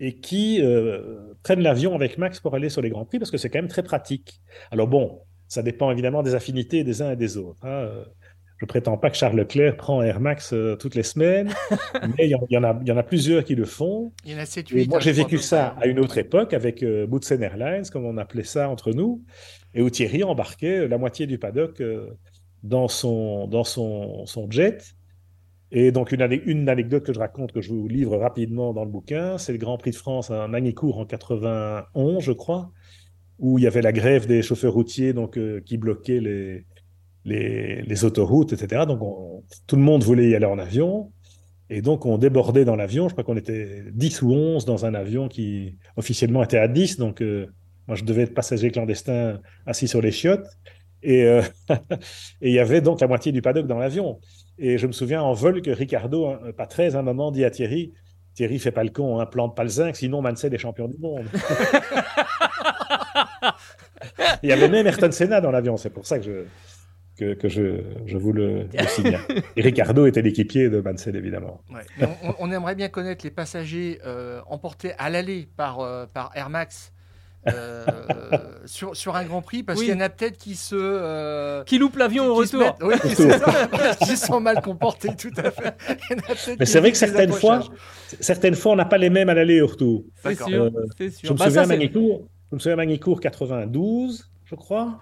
[0.00, 3.38] et qui euh, prennent l'avion avec Max pour aller sur les Grands Prix parce que
[3.38, 4.40] c'est quand même très pratique.
[4.70, 7.64] Alors bon, ça dépend évidemment des affinités des uns et des autres.
[7.64, 8.04] Hein.
[8.58, 11.52] Je prétends pas que Charles Leclerc prend Air Max euh, toutes les semaines,
[12.16, 14.12] mais il y, en a, il y en a plusieurs qui le font.
[14.24, 16.82] Il y en a 7, 8, moi, j'ai vécu ça à une autre époque avec
[16.82, 17.06] euh,
[17.40, 19.22] Airlines, comme on appelait ça entre nous,
[19.74, 22.06] et où Thierry embarquait la moitié du paddock euh,
[22.62, 24.94] dans, son, dans son, son jet.
[25.76, 28.90] Et donc, une, une, anecdote que je raconte, que je vous livre rapidement dans le
[28.90, 32.70] bouquin, c'est le Grand Prix de France à Magny-Cours en 91, je crois,
[33.40, 36.64] où il y avait la grève des chauffeurs routiers donc, euh, qui bloquaient les,
[37.24, 38.84] les, autoroutes, etc.
[38.86, 39.00] Donc,
[39.66, 41.10] tout le monde voulait y aller en avion.
[41.70, 43.08] Et donc, on débordait dans l'avion.
[43.08, 46.98] Je crois qu'on était 10 ou 11 dans un avion qui officiellement était à 10.
[46.98, 47.48] Donc, euh,
[47.88, 50.46] moi, je devais être passager clandestin assis sur les chiottes.
[51.02, 51.42] Et, euh,
[52.40, 54.20] il y avait donc la moitié du paddock dans l'avion.
[54.58, 57.50] Et je me souviens en vol que Ricardo, pas très, à un moment, dit à
[57.50, 57.92] Thierry
[58.34, 60.98] Thierry, fais pas le con, hein, plante pas le zinc, sinon Mansell est champion du
[60.98, 61.26] monde.
[64.42, 67.80] Il y avait même Ayrton Senna dans l'avion, c'est pour ça que je, que, je,
[68.06, 69.20] je, vous le, signale.
[69.56, 71.62] Et Ricardo était l'équipier de Mansell, évidemment.
[72.40, 76.92] On, aimerait bien connaître les passagers euh, emportés à l'aller par, euh, par Air Max
[78.66, 81.78] sur, sur un Grand Prix parce qu'il y en a peut-être qui se euh, qui
[81.78, 82.94] loupent l'avion au retour, oui,
[84.06, 85.76] qui sont mal comportés tout à fait.
[86.58, 87.64] Mais c'est vrai que certaines fois,
[88.20, 90.04] certaines fois, on n'a pas les mêmes à l'aller et au retour.
[90.22, 94.54] C'est sûr, euh, sûr, Je me, bah, souviens Magnicourt, je me souviens Magnicourt 92, je
[94.54, 95.00] crois.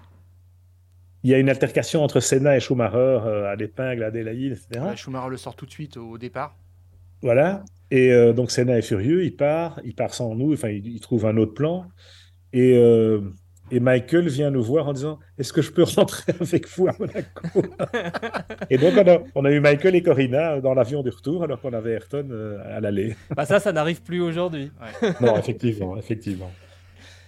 [1.25, 4.87] Il y a une altercation entre Senna et Schumacher à l'épingle, à Adélaïde, etc.
[4.97, 6.57] Schumacher le sort tout de suite au départ.
[7.23, 7.65] Voilà.
[7.93, 11.01] Et euh, donc Senna est furieux, il part, il part sans nous, enfin il, il
[11.01, 11.87] trouve un autre plan.
[12.53, 13.21] Et, euh,
[13.71, 16.95] et Michael vient nous voir en disant Est-ce que je peux rentrer avec vous à
[16.99, 17.63] Monaco?
[18.71, 21.61] Et donc on a, on a eu Michael et Corina dans l'avion du retour alors
[21.61, 23.17] qu'on avait Ayrton euh, à l'aller.
[23.35, 24.71] Bah ça, ça n'arrive plus aujourd'hui.
[25.21, 26.51] Non, effectivement, effectivement.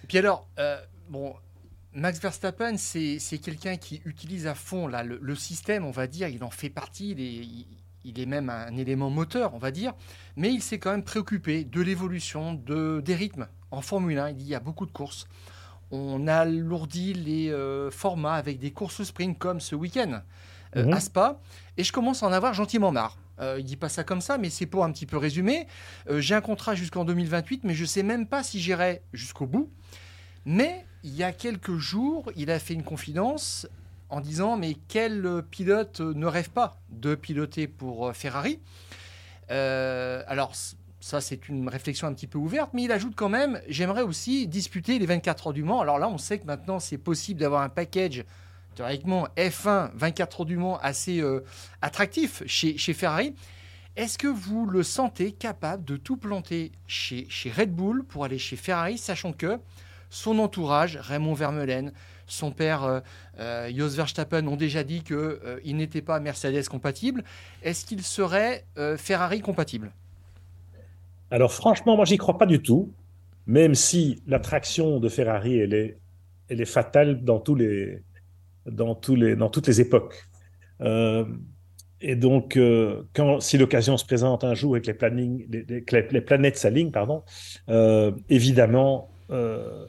[0.03, 0.77] Et puis alors, euh,
[1.09, 1.33] bon,
[1.93, 6.05] Max Verstappen, c'est c'est quelqu'un qui utilise à fond là, le, le système, on va
[6.07, 7.67] dire, il en fait partie, il est, il-
[8.05, 9.93] il est même un élément moteur, on va dire,
[10.35, 14.29] mais il s'est quand même préoccupé de l'évolution de, des rythmes en Formule 1.
[14.29, 15.27] Il dit il y a beaucoup de courses.
[15.91, 20.21] On alourdit les euh, formats avec des courses sprint comme ce week-end
[20.75, 20.93] euh, Mhm.
[20.93, 21.41] à Spa,
[21.77, 23.17] et je commence à en avoir gentiment marre.
[23.39, 25.67] Euh, il dit pas ça comme ça, mais c'est pour un petit peu résumer.
[26.09, 29.69] J'ai un contrat jusqu'en 2028, mais je sais même pas si j'irai jusqu'au bout.
[30.45, 33.67] Mais il y a quelques jours, il a fait une confidence
[34.09, 38.59] en disant mais quel euh, pilote euh, ne rêve pas de piloter pour euh, Ferrari?
[39.49, 40.53] Alors
[40.99, 44.47] ça c'est une réflexion un petit peu ouverte, mais il ajoute quand même j'aimerais aussi
[44.47, 45.81] disputer les 24 heures du Mans.
[45.81, 48.25] Alors là on sait que maintenant c'est possible d'avoir un package
[48.73, 51.23] théoriquement F1 24 heures du Mans assez
[51.83, 53.35] attractif chez, chez Ferrari.
[53.95, 58.39] Est-ce que vous le sentez capable de tout planter chez, chez Red Bull pour aller
[58.39, 59.59] chez Ferrari, sachant que
[60.09, 61.93] son entourage, Raymond Vermeulen,
[62.27, 62.99] son père euh,
[63.39, 67.23] euh, Jos Verstappen ont déjà dit qu'il n'était pas Mercedes compatible.
[67.63, 69.91] Est-ce qu'il serait euh, Ferrari compatible
[71.31, 72.91] Alors franchement, moi j'y crois pas du tout,
[73.47, 75.97] même si l'attraction de Ferrari, elle est,
[76.49, 78.01] elle est fatale dans, tous les,
[78.65, 80.27] dans, tous les, dans toutes les époques.
[80.81, 81.25] Euh,
[82.01, 85.83] et donc, euh, quand, si l'occasion se présente un jour et que les, plannings, les,
[86.11, 87.23] les- planètes s'alignent, pardon,
[87.69, 89.87] euh, évidemment, euh, euh,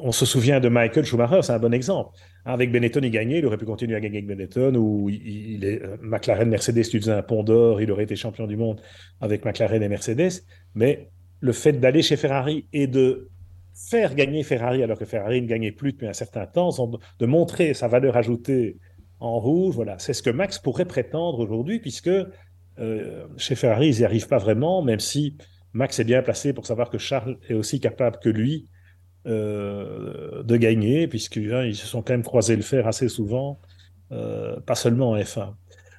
[0.00, 2.16] on se souvient de Michael Schumacher, c'est un bon exemple.
[2.44, 5.82] Avec Benetton, il gagnait, il aurait pu continuer à gagner avec Benetton, ou il, est,
[5.82, 8.80] euh, McLaren, Mercedes, tu faisais un pont d'or, il aurait été champion du monde
[9.20, 10.42] avec McLaren et Mercedes.
[10.74, 11.10] Mais
[11.40, 13.28] le fait d'aller chez Ferrari et de
[13.74, 16.70] faire gagner Ferrari alors que Ferrari ne gagnait plus depuis un certain temps,
[17.18, 18.78] de montrer sa valeur ajoutée
[19.20, 23.98] en rouge, voilà, c'est ce que Max pourrait prétendre aujourd'hui, puisque euh, chez Ferrari, ils
[23.98, 25.36] n'y arrivent pas vraiment, même si
[25.72, 28.68] Max est bien placé pour savoir que Charles est aussi capable que lui
[29.26, 33.60] euh, de gagner, puisqu'ils se sont quand même croisés le fer assez souvent,
[34.12, 35.52] euh, pas seulement en F1.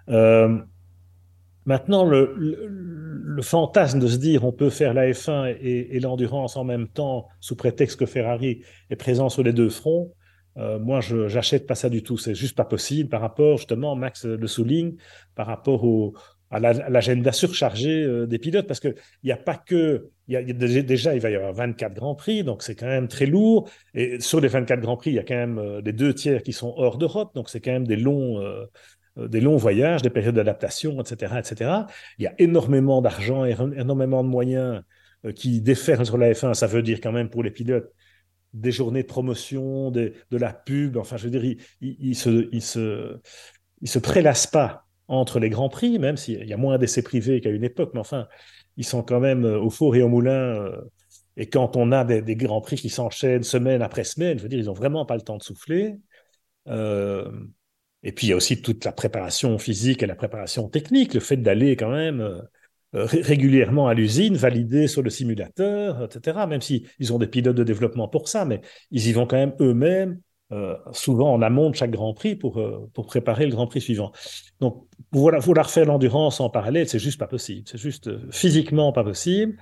[0.08, 0.58] Euh,
[1.66, 6.88] maintenant, le, fantasme de se dire on peut faire la F1 et, l'endurance en même
[6.88, 10.14] temps, sous prétexte que Ferrari est présent sur les deux fronts,
[10.56, 12.18] moi, je j'achète pas ça du tout.
[12.18, 14.96] C'est juste pas possible par rapport, justement, Max le souligne,
[15.36, 16.16] par rapport au,
[16.52, 20.10] à la- à l'agenda surchargé euh, des pilotes, parce qu'il n'y a pas que.
[20.28, 23.08] Y y a déjà- il va y avoir 24 Grands Prix, donc c'est quand même
[23.08, 23.70] très lourd.
[23.94, 26.44] Et sur les 24 Grands Prix, il y a quand même euh, les deux tiers
[26.44, 28.66] qui sont hors d'Europe, donc c'est quand même des longs, euh,
[29.28, 31.88] des longs voyages, des périodes d'adaptation, etc., etc.
[32.20, 34.82] Il y a énormément d'argent, énormément de moyens
[35.36, 36.54] qui déferlent sur la F1.
[36.54, 37.92] Ça veut dire quand même pour les pilotes
[38.54, 40.98] des journées de promotion, de la pub.
[40.98, 43.18] Enfin, je veux dire, ils il, il se, il se,
[43.82, 47.42] il se prélassent pas entre les grands prix, même s'il y a moins d'essais privés
[47.42, 47.92] qu'à une époque.
[47.94, 48.28] Mais enfin,
[48.78, 50.32] ils sont quand même euh, au four et au moulin.
[50.32, 50.82] euh,
[51.38, 54.60] et quand on a des, grands prix qui s'enchaînent semaine après semaine, je veux dire,
[54.60, 55.96] ils n'ont vraiment pas le temps de souffler.
[56.68, 57.32] Euh,
[58.04, 61.20] et puis, il y a aussi toute la préparation physique et la préparation technique, le
[61.20, 62.42] fait d'aller quand même
[62.94, 66.48] ré- régulièrement à l'usine, valider sur le simulateur, etc.
[66.48, 69.38] Même si ils ont des pilotes de développement pour ça, mais ils y vont quand
[69.38, 70.20] même eux-mêmes,
[70.52, 73.82] euh, souvent en amont de chaque Grand Prix pour, euh, pour préparer le Grand Prix
[73.82, 74.12] suivant.
[74.62, 77.64] Donc, voilà, vouloir faire l'endurance en parallèle, c'est juste pas possible.
[77.66, 79.58] C'est juste euh, physiquement pas possible.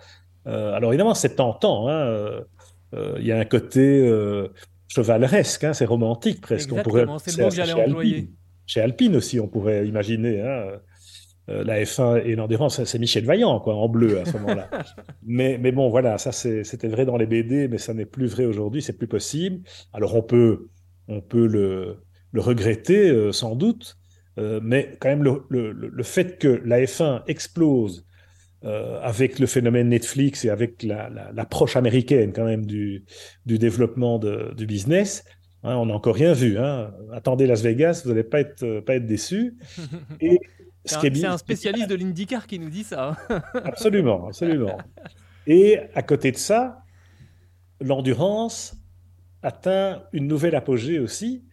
[0.45, 1.87] Alors évidemment, c'est tentant.
[1.89, 2.29] hein,
[2.93, 4.07] Il y a un côté
[4.87, 6.71] chevaleresque, hein, c'est romantique presque.
[6.71, 8.15] On pourrait- Exactement, c'est le mot que j'allais chez employer.
[8.17, 8.35] Alpine.
[8.67, 10.41] Chez Alpine aussi, on pourrait imaginer.
[10.41, 10.67] hein,
[11.47, 14.67] la F1 et l'endurance, c'est Michel Vaillant, quoi, en bleu à ce moment-là.
[15.23, 18.45] mais, mais bon, voilà, ça c'était vrai dans les BD, mais ça n'est plus vrai
[18.45, 19.61] aujourd'hui, c'est plus possible.
[19.93, 20.69] Alors on peut,
[21.07, 21.97] on peut le,
[22.31, 23.97] le regretter, euh, sans doute,
[24.39, 28.05] euh, mais quand même le, le- le- le fait que la F1 explose
[28.63, 33.05] euh, avec le phénomène Netflix et avec la- la- l'approche américaine quand même du,
[33.45, 35.23] du développement de- du business,
[35.63, 36.57] hein, on n'a encore rien vu.
[36.57, 36.91] hein.
[37.13, 39.57] Attendez Las Vegas, vous n'allez pas être, pas être déçus.
[40.21, 40.39] Et
[40.83, 43.15] C'est ce un, un spécialiste de l'IndyCar qui nous dit ça.
[43.29, 43.41] hein.
[43.63, 44.77] Absolument, absolument.
[45.47, 46.79] Et à côté de ça,
[47.81, 48.75] l'endurance
[49.41, 51.45] atteint une nouvelle apogée aussi,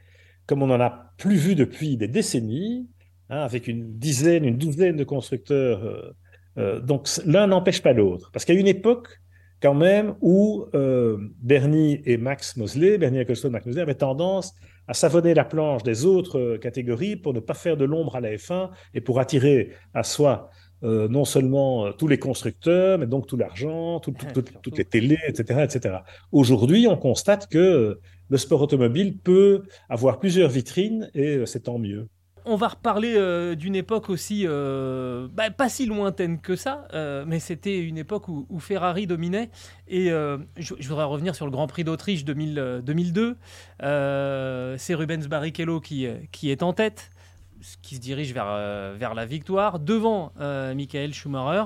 [0.47, 2.89] comme on n'en a plus vu depuis des décennies,
[3.31, 5.85] hein, avec une dizaine, une douzaine de constructeurs.
[5.85, 6.13] euh,
[6.59, 8.31] euh, donc l'un n'empêche pas l'autre.
[8.33, 9.09] Parce qu'il y a une époque
[9.63, 14.53] quand même où euh, Bernie et Max Mosley, Bernie Ecclestone, Max Mosley, avaient tendance
[14.89, 18.35] à savonner la planche des autres catégories pour ne pas faire de l'ombre à la
[18.35, 20.51] F1 et pour attirer à soi
[20.85, 24.79] euh, non seulement euh, tous les constructeurs, mais donc tout l'argent, tout, tout, tout, toutes
[24.79, 25.61] les télés, etc.
[25.65, 25.99] etc.
[26.33, 32.09] Aujourd'hui, on constate que le sport automobile peut avoir plusieurs vitrines et c'est tant mieux.
[32.45, 37.25] On va reparler euh, d'une époque aussi euh, bah, pas si lointaine que ça, euh,
[37.27, 39.51] mais c'était une époque où, où Ferrari dominait.
[39.87, 40.39] Et je,
[40.79, 43.37] je, voudrais revenir sur le Grand Prix d'Autriche 2002.
[43.81, 47.11] C'est Rubens Barrichello qui, qui est en tête,
[47.83, 51.65] qui se dirige vers, vers la victoire, devant Michael Schumacher.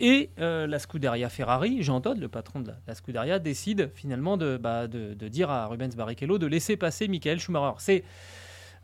[0.00, 4.86] Et la Scuderia Ferrari, Jean Todt, le patron de la, Scuderia, décide finalement de, bah,
[4.86, 7.74] de, de, dire à Rubens Barrichello de laisser passer Michael Schumacher.
[7.78, 8.04] C'est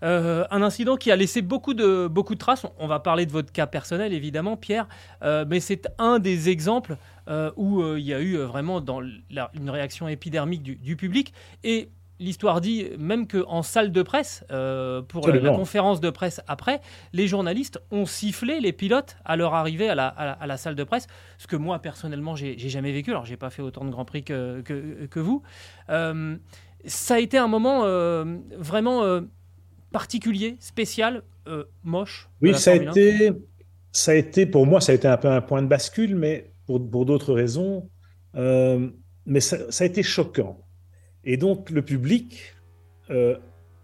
[0.03, 2.67] euh, un incident qui a laissé beaucoup de, beaucoup de traces.
[2.79, 4.89] On va parler de votre cas personnel, évidemment, Pierre,
[5.23, 6.97] euh, mais c'est un des exemples
[7.29, 11.33] euh, où il y a eu vraiment dans une réaction épidermique du, du public.
[11.65, 16.81] Et l'histoire dit même qu'en salle de presse, pour la, la, conférence de presse après,
[17.13, 20.57] les journalistes ont sifflé les pilotes à leur arrivée à la, à la, à la
[20.57, 21.07] salle de presse,
[21.39, 23.11] ce que moi, personnellement, j'ai jamais vécu.
[23.11, 25.43] Alors, j'ai pas fait autant de Grands Prix que, que, que vous.
[25.89, 27.85] ça a été un moment
[28.57, 29.21] vraiment
[29.93, 33.33] particulier, spécial, euh, moche Oui, ça a, été,
[33.93, 36.53] ça a été, pour moi, ça a été un peu un point de bascule, mais
[36.67, 37.89] pour, pour d'autres raisons.
[38.35, 38.91] Euh,
[39.25, 40.66] mais ça, ça, a été choquant.
[41.27, 42.55] Et donc, le public,
[43.11, 43.37] euh,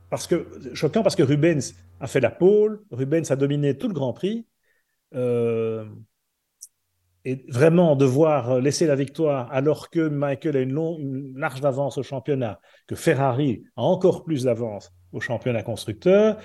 [0.08, 3.94] parce que, choquant parce que Rubens a fait la pole, Rubens a dominé tout le
[3.94, 4.46] Grand Prix.
[5.14, 5.84] Euh,
[7.24, 12.60] et vraiment devoir laisser la victoire alors que Michael a une, large d'avance au championnat,
[12.88, 16.38] que Ferrari a encore plus d'avance au championnat constructeur,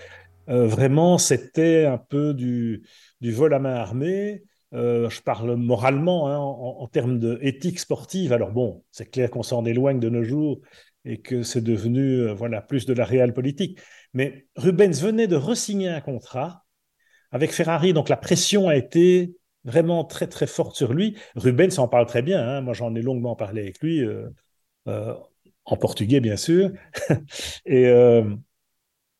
[0.49, 2.83] euh, vraiment c'était un peu du,
[3.21, 4.43] du, vol à main armée.
[4.73, 8.33] Euh, je parle moralement hein, en, en, termes d'éthique sportive.
[8.33, 10.59] Alors bon, c'est clair qu'on s'en éloigne de nos jours
[11.07, 13.79] et que c'est devenu euh, voilà plus de la réelle politique.
[14.13, 16.65] Mais Rubens venait de resigner un contrat
[17.31, 21.17] avec Ferrari, donc la pression a été vraiment très très forte sur lui.
[21.35, 22.61] Rubens en parle très bien, hein.
[22.61, 24.27] moi j'en ai longuement parlé avec lui, euh,
[24.87, 25.13] euh,
[25.65, 26.71] en portugais bien sûr.
[27.65, 27.89] et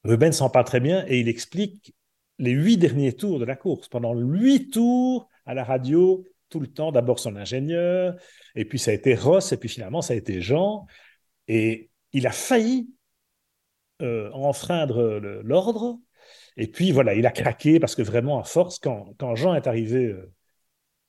[0.04, 1.94] Rubens en parle très bien et il explique
[2.40, 3.88] les huit derniers tours de la course.
[3.88, 8.16] Pendant huit tours à la radio, tout le temps, d'abord son ingénieur,
[8.56, 10.86] et puis ça a été Ross, et puis finalement ça a été Jean.
[11.48, 12.90] Et il a failli
[14.02, 16.00] euh, enfreindre l'ordre.
[16.56, 19.68] Et puis voilà, il a craqué parce que vraiment, à force, quand, quand Jean est
[19.68, 20.06] arrivé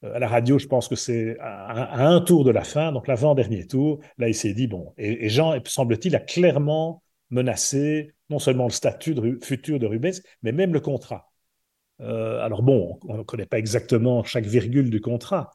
[0.05, 3.09] euh, à la radio, je pense que c'est à, un tour de la fin, donc
[3.09, 3.99] l'avant-dernier tour.
[4.17, 9.15] Là, il s'est dit, bon, et, Jean, semble-t-il, a clairement menacé non seulement le statut
[9.43, 11.31] futur de Rubens, mais même le contrat.
[12.01, 15.51] Euh, alors bon, on ne connaît pas exactement chaque virgule du contrat,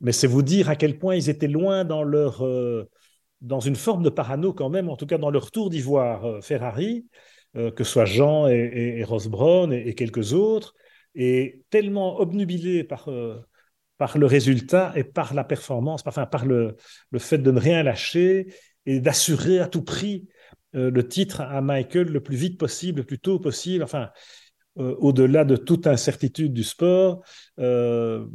[0.00, 2.42] mais c'est vous dire à quel point ils étaient loin dans leur...
[3.42, 6.40] dans une forme de parano quand même, en tout cas dans leur tour d'ivoire euh,
[6.40, 7.06] Ferrari,
[7.54, 10.72] que ce soit Jean et, et, et Ross Brown et, quelques autres,
[11.14, 13.10] et tellement obnubilés par
[13.98, 16.76] par le résultat et par la performance, enfin par le,
[17.10, 18.46] le fait de ne rien lâcher
[18.86, 20.26] et d'assurer à tout prix
[20.74, 24.10] euh, le titre à Michael le plus vite possible, le plus tôt possible, enfin,
[24.78, 27.22] euh, au-delà de toute incertitude du sport.
[27.58, 28.26] Euh,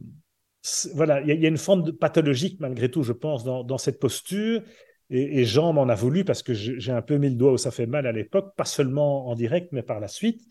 [0.94, 4.62] voilà, il y, a une forme pathologique malgré tout, je pense, dans cette posture.
[5.10, 7.72] Et, Jean m'en a voulu parce que j'ai un peu mis le doigt où ça
[7.72, 10.42] fait mal à l'époque, pas seulement en direct, mais par la suite.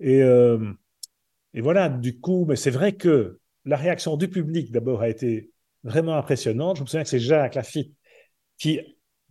[0.00, 0.72] Et, euh,
[1.52, 5.50] et voilà, du coup, mais c'est vrai que la réaction du public, d'abord, a été
[5.84, 6.76] vraiment impressionnante.
[6.76, 7.94] Je me souviens que c'est Jacques Lafitte
[8.58, 8.80] qui,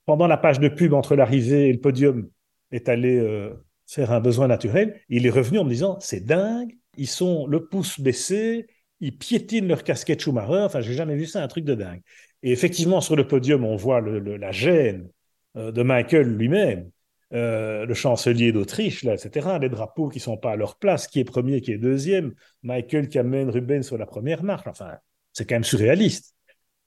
[0.06, 2.30] pendant la page de pub entre l'arrivée et le podium,
[2.72, 3.54] est allé euh,
[3.88, 5.02] faire un besoin naturel.
[5.10, 8.68] Il est revenu en me disant C'est dingue, ils sont le pouce baissé,
[9.00, 10.64] ils piétinent leur casquette Schumacher.
[10.64, 12.02] Enfin, j'ai jamais vu ça, un truc de dingue.
[12.44, 15.10] Et effectivement, sur le podium, on voit la gêne
[15.58, 16.90] euh, de Michael lui-même.
[17.32, 21.24] Euh, le chancelier d'Autriche, etc., les drapeaux qui sont pas à leur place, qui est
[21.24, 24.98] premier, qui est deuxième, Michael qui amène Ruben sur la première marche, enfin,
[25.32, 26.34] c'est quand même surréaliste.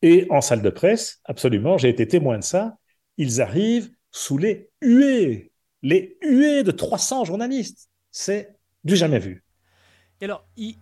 [0.02, 2.76] Et en salle de presse, absolument, j'ai été témoin de ça,
[3.18, 7.88] ils arrivent sous les huées, les huées de 300 journalistes.
[8.10, 9.44] C'est du jamais vu.
[10.22, 10.76] Et alors, il,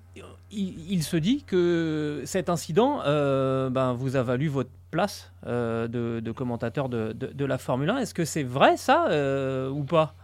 [0.50, 5.88] il, il, se dit que cet incident euh, ben, vous a valu votre place euh,
[5.88, 7.96] de, de, commentateur de, de, de, la Formule 1.
[8.00, 10.14] Est-ce que c'est vrai ça euh, ou pas?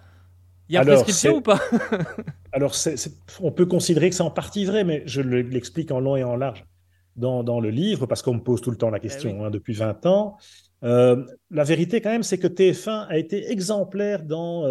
[0.68, 1.58] Il y a alors, prescription ou pas?
[2.52, 5.22] Alors, c est, c est, on peut considérer que c'est en partie vrai, mais je
[5.22, 6.66] l'explique en long et en large
[7.14, 9.44] dans, dans le livre parce qu'on me pose tout le temps la question eh oui.
[9.46, 10.36] hein, depuis 20 ans.
[10.82, 14.66] La vérité quand même, c'est que TF1 a été exemplaire dans,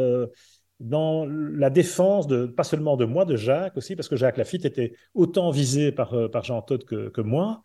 [0.79, 4.65] dans la défense, de, pas seulement de moi, de Jacques aussi, parce que Jacques Lafitte
[4.65, 7.61] était autant visé par, euh, par Jean Todt que, que moi.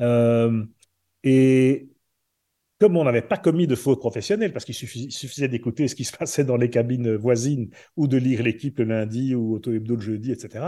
[0.00, 0.64] Euh,
[1.22, 1.88] et
[2.80, 6.16] comme on n'avait pas commis de faute professionnelle, parce qu'il suffisait, d'écouter ce qui se
[6.16, 10.00] passait dans les cabines voisines ou de lire l'équipe le lundi ou Auto Hebdo le
[10.00, 10.64] jeudi, etc.,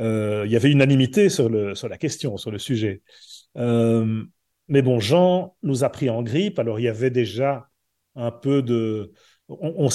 [0.00, 3.02] il y avait unanimité sur, le, sur la question, sur le sujet.
[3.56, 6.58] mais bon, Jean nous a pris en grippe.
[6.58, 7.68] Alors, il y avait déjà
[8.14, 9.12] un peu de.
[9.48, 9.88] On,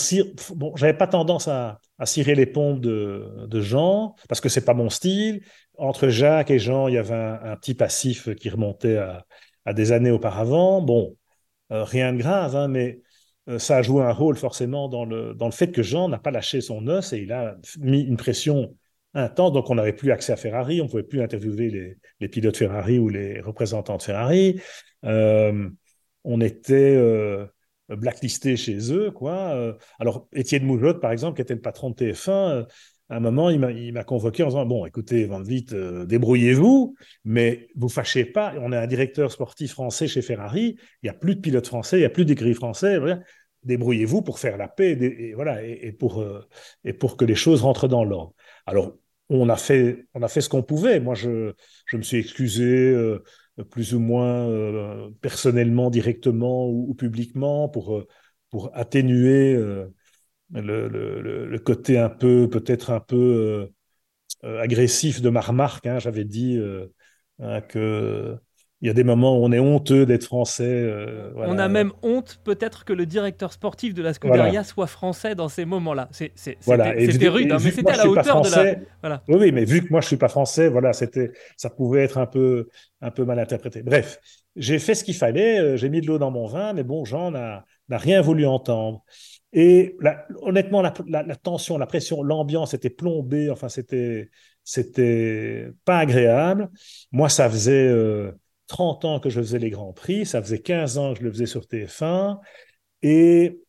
[0.55, 4.89] bon, j'avais pas tendance à, cirer les pompes de, Jean parce que c'est pas mon
[4.89, 5.41] style.
[5.77, 8.97] Entre Jacques et Jean, il y avait un, petit passif qui remontait
[9.65, 10.81] à, des années auparavant.
[10.81, 11.15] Bon,
[11.69, 13.01] rien de grave, hein, mais
[13.49, 16.19] euh, ça a joué un rôle forcément dans le, dans le fait que Jean n'a
[16.19, 18.75] pas lâché son os et il a mis une pression
[19.13, 19.51] intense.
[19.51, 22.57] Donc, on n'avait plus accès à Ferrari, on ne pouvait plus interviewer les, les, pilotes
[22.57, 24.61] Ferrari ou les représentants de Ferrari.
[25.05, 25.69] Euh,
[26.23, 26.95] on était
[27.91, 29.11] euh, blacklisté chez eux.
[29.11, 29.75] Quoi.
[29.99, 32.65] alors, Étienne Moujotte, par exemple, qui était le patron de TF1,
[33.09, 35.65] à un moment, il m'a convoqué en disant Bon, écoutez, Van Vliet,
[36.05, 38.53] débrouillez-vous, mais vous fâchez pas.
[38.61, 41.97] On a un directeur sportif français chez Ferrari, il n'y a plus de pilotes français,
[41.97, 42.97] il n'y a plus d'écrits français.
[43.63, 46.45] Débrouillez-vous pour faire la paix et, voilà, et, pour, euh,
[46.83, 48.33] et pour que les choses rentrent dans l'ordre.
[48.65, 48.93] Alors,
[49.29, 50.99] on a fait, on a fait ce qu'on pouvait.
[50.99, 51.53] Moi, je,
[51.85, 53.23] je me suis excusé euh,
[53.69, 58.03] plus ou moins euh, personnellement, directement ou, publiquement pour,
[58.49, 59.55] pour atténuer
[60.53, 63.69] le, le, côté un peu, peut-être un peu
[64.43, 65.85] euh, agressif de ma remarque.
[65.87, 65.99] Hein.
[65.99, 66.87] J'avais dit euh,
[67.39, 68.37] hein, que
[68.83, 70.67] il y a des moments où on est honteux d'être français.
[70.67, 75.35] Euh, on a même honte peut-être que le directeur sportif de la Scuderia soit français
[75.35, 76.09] dans ces moments-là.
[76.11, 76.91] C'était voilà.
[76.91, 78.75] rude, hein, mais c'était à la hauteur de la.
[78.99, 79.23] Voilà.
[79.29, 82.25] Oui, mais vu que moi je suis pas français, voilà, c'était, ça pouvait être un
[82.25, 82.67] peu,
[82.99, 83.83] un peu mal interprété.
[83.83, 84.19] Bref,
[84.57, 87.31] j'ai fait ce qu'il fallait, j'ai mis de l'eau dans mon vin, mais bon, Jean
[87.31, 89.05] n'a rien voulu entendre.
[89.53, 89.95] Et
[90.41, 90.91] honnêtement, la,
[91.41, 93.49] tension, la pression, l'ambiance était plombée.
[93.49, 94.29] Enfin, c'était,
[94.65, 96.69] c'était pas agréable.
[97.13, 97.87] Moi, ça faisait
[98.73, 100.25] 30 euh, ans que je faisais les Grands Prix.
[100.25, 102.39] Ça faisait 15 ans que je le faisais sur TF1.
[103.03, 103.61] Et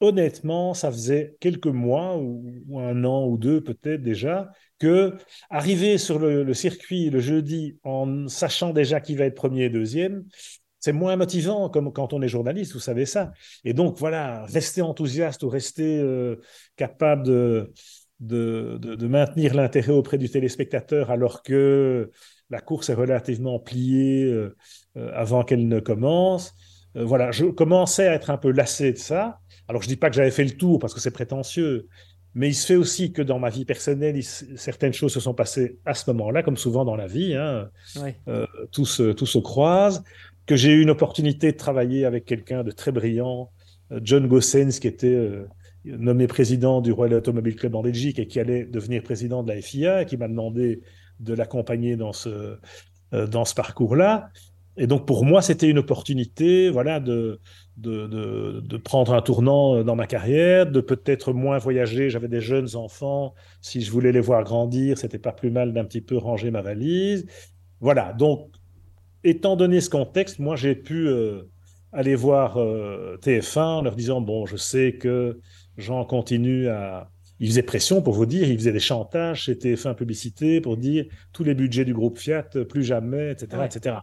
[0.00, 5.14] honnêtement, ça faisait quelques mois ou, un an ou deux peut-être déjà que
[5.50, 10.24] arriver sur le, circuit le jeudi en sachant déjà qui va être premier et deuxième,
[10.80, 13.32] c'est moins motivant comme quand on est journaliste, vous savez ça.
[13.64, 16.36] Et donc voilà, rester enthousiaste ou rester euh,
[16.76, 17.72] capable de,
[18.20, 22.10] de, maintenir l'intérêt auprès du téléspectateur alors que
[22.50, 24.56] la course est relativement pliée euh,
[24.96, 26.54] euh, avant qu'elle ne commence.
[26.94, 29.38] voilà, je commençais à être un peu lassé de ça.
[29.68, 31.88] Alors je dis pas que j'avais fait le tour parce que c'est prétentieux,
[32.34, 35.78] mais il se fait aussi que dans ma vie personnelle, certaines choses se sont passées
[35.84, 37.34] à ce moment-là, comme souvent dans la vie.
[37.34, 37.68] Hein.
[38.72, 40.02] tout, se, tout se croise
[40.46, 43.50] que j'ai eu une opportunité de travailler avec quelqu'un de très brillant,
[43.92, 45.46] euh, John Gossens, qui était euh,
[45.84, 49.60] nommé président du Royal Automobile Club en Belgique et qui allait devenir président de la
[49.60, 50.80] FIA, et qui m'a demandé
[51.20, 52.58] de l'accompagner dans ce,
[53.14, 54.30] euh, dans ce parcours-là.
[54.76, 57.40] Et donc pour moi, c'était une opportunité voilà, de,
[57.78, 58.06] de,
[58.60, 62.10] de, prendre un tournant dans ma carrière, de peut-être moins voyager.
[62.10, 65.84] J'avais des jeunes enfants, si je voulais les voir grandir, c'était pas plus mal d'un
[65.84, 67.26] petit peu ranger ma valise.
[67.80, 68.50] Voilà, donc
[69.26, 71.42] étant donné ce contexte, moi, j'ai pu euh,
[71.92, 75.40] aller voir euh, TF1 en leur disant, bon, je sais que
[75.76, 77.10] Jean continue à...
[77.40, 81.04] Il faisait pression pour vous dire, il faisait des chantages chez TF1 Publicité pour dire
[81.32, 83.62] tous les budgets du groupe Fiat, plus jamais, etc.
[83.64, 83.96] etc.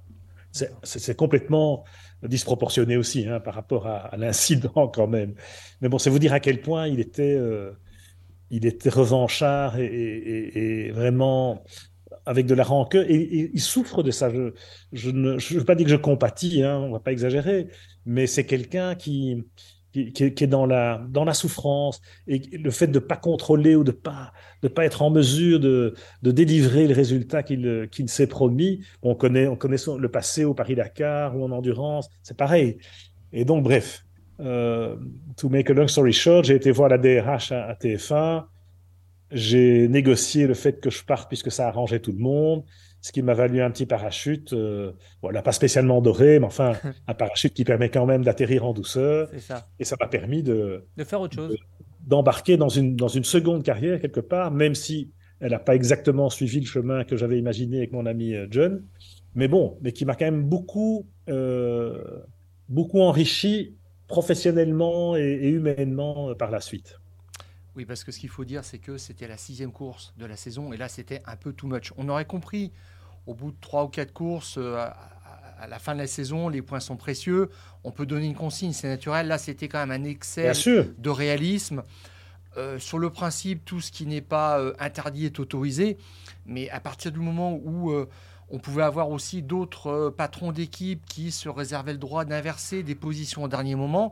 [0.84, 1.84] C'est complètement
[2.21, 5.34] disproportionné aussi hein, par rapport à, l'incident quand même.
[5.81, 7.71] Mais bon, c'est vous dire à quel point il était, euh,
[8.51, 11.63] il était revanchard et vraiment
[12.25, 14.31] avec de la rancœur et, il souffre de ça.
[14.91, 17.67] Je ne je veux pas dire que je compatis, hein, on va pas exagérer,
[18.05, 19.43] mais c'est quelqu'un qui,
[19.93, 23.83] qui, est dans la, dans la souffrance et le fait de ne pas contrôler ou
[23.83, 28.27] de pas de pas être en mesure de, de délivrer le résultat qu'il qu'il s'est
[28.27, 28.83] promis.
[29.01, 32.77] On connaît, on connaît le passé au Paris-Dakar ou en endurance, c'est pareil.
[33.31, 34.05] Et donc, bref,
[34.39, 34.95] euh,
[35.37, 38.45] to make a long story short, j'ai été voir la DRH à TF1
[39.33, 42.63] j'ai négocié le fait que je parte puisque ça arrangeait tout le monde,
[43.03, 46.71] ce qui m'a valu un petit parachute, euh, voilà, pas spécialement doré, mais enfin
[47.07, 49.29] un parachute qui permet quand même d'atterrir en douceur.
[49.39, 49.67] Ça.
[49.77, 51.57] Et ça m'a permis de, de faire autre chose.
[52.07, 56.29] D'embarquer dans une, dans une seconde carrière quelque part, même si elle n'a pas exactement
[56.29, 58.81] suivi le chemin que j'avais imaginé avec mon ami euh, John.
[59.35, 62.01] Mais bon, mais qui m'a quand même beaucoup, euh,
[62.69, 63.75] beaucoup enrichi
[64.07, 67.01] professionnellement et, et humainement euh, par la suite.
[67.75, 70.35] Oui, parce que ce qu'il faut dire, c'est que c'était la sixième course de la
[70.35, 71.91] saison, et là, c'était un peu too much.
[71.97, 72.71] On aurait compris,
[73.28, 74.78] au bout de trois ou quatre courses, euh,
[75.59, 77.49] à, la fin de la saison, les points sont précieux,
[77.84, 79.28] on peut donner une consigne, c'est naturel.
[79.28, 80.51] Là, c'était quand même un excès
[80.97, 81.84] de réalisme.
[82.57, 85.97] Euh, sur le principe, tout ce qui n'est pas euh, interdit est autorisé,
[86.45, 87.93] mais à partir du moment où
[88.49, 93.43] on pouvait avoir aussi d'autres patrons d'équipe qui se réservaient le droit d'inverser des positions
[93.43, 94.11] au dernier moment,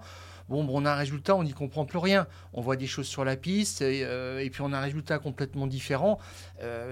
[0.52, 2.28] Bon, on a un résultat, on n'y comprend plus rien.
[2.54, 5.68] On voit des choses sur la piste et, et puis on a un résultat complètement
[5.68, 6.20] différent.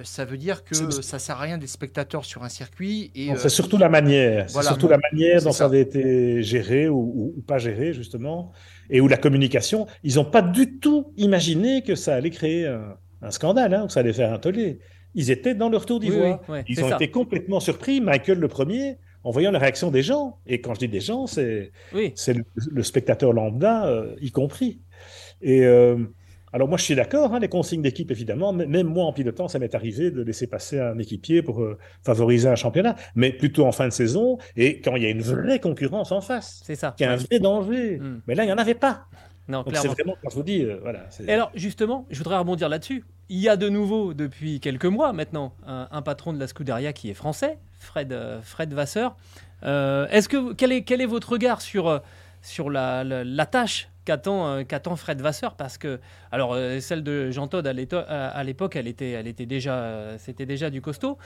[0.03, 3.11] ça veut dire que ça sert à rien des spectateurs sur un circuit.
[3.15, 5.65] Et c'est surtout la manière, c'est surtout la manière dont ça.
[5.65, 8.51] avait été géré ou, ou, pas géré justement,
[8.89, 9.87] et où la communication.
[10.03, 13.93] Ils n'ont pas du tout imaginé que ça allait créer un, un scandale, hein, que
[13.93, 14.79] ça allait faire un tollé
[15.15, 16.41] ils étaient dans leur tour d'ivoire.
[16.67, 20.39] ils ont été complètement surpris, Michael le premier, en voyant la réaction des gens.
[20.45, 24.81] Et quand je dis des gens, c'est le, spectateur lambda, euh, y compris.
[25.41, 25.97] Et euh,
[26.51, 28.53] alors moi, je suis d'accord, hein, les consignes d'équipe, évidemment.
[28.53, 32.49] Même moi, en pilotant, ça m'est arrivé de laisser passer un équipier pour euh, favoriser
[32.49, 35.59] un championnat, mais plutôt en fin de saison et quand il y a une vraie
[35.59, 36.61] concurrence en face.
[36.65, 36.95] C'est ça.
[36.97, 37.99] Qui a un vrai danger.
[37.99, 38.21] Hmm.
[38.27, 39.05] Mais là, il n'y en avait pas.
[39.49, 41.07] Non, c'est vraiment, quand je vous dis, voilà.
[41.27, 43.03] Et alors, justement, je voudrais rebondir là-dessus.
[43.29, 47.09] Il y a de nouveau, depuis quelques mois maintenant, un, patron de la Scuderia qui
[47.09, 49.15] est français, Fred, euh, Fred Vasseur.
[49.63, 51.99] Euh, est-ce que, quel, est, quel est votre regard sur, euh,
[52.43, 55.55] sur la, la, tâche qu'attend, qu'attend Fred Vasseur?
[55.55, 55.99] Parce que,
[56.31, 60.81] alors, celle de Jean Todd à l'époque, elle était, elle était déjà, c'était déjà du
[60.81, 61.17] costaud.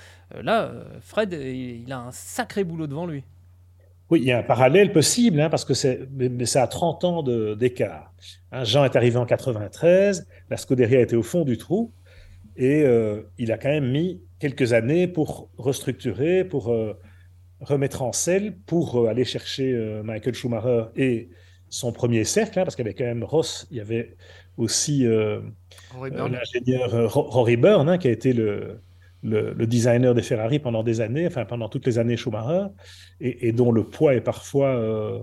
[0.42, 0.72] là,
[1.02, 3.24] Fred, il a un sacré boulot devant lui.
[4.14, 7.04] Oui, il y a un parallèle possible, hein, parce que c'est, mais ça a 30
[7.04, 7.24] ans
[7.56, 8.14] d'écart.
[8.52, 11.92] Hein, Jean est arrivé en 93, la Scuderia était au fond du trou,
[12.56, 16.94] et euh, il a quand même mis quelques années pour restructurer, pour euh,
[17.60, 21.30] remettre en selle, pour euh, aller chercher Michael Schumacher et
[21.70, 24.16] son premier cercle, hein, parce qu'il y avait quand même Ross, il y avait
[24.58, 25.08] aussi
[26.00, 28.80] l'ingénieur Rory Byrne, qui a été le,
[29.24, 32.68] le, designer des Ferrari pendant des années, enfin pendant toutes les années Schumacher,
[33.22, 35.20] et, dont le poids est parfois euh,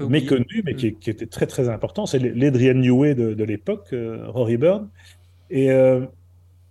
[0.00, 0.76] méconnu, mais mm.
[0.76, 2.06] qui, était très très important.
[2.06, 4.88] C'est l'Adrian Newey de, l'époque, euh, Rory Byrne.
[5.50, 6.06] Et euh,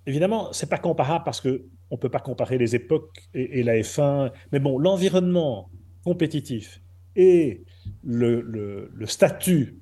[0.07, 4.31] évidemment, c'est pas comparable parce que on peut pas comparer les époques et, la F1,
[4.51, 5.69] mais bon, l'environnement
[6.03, 6.81] compétitif
[7.15, 7.61] et
[8.03, 9.77] le, le, statut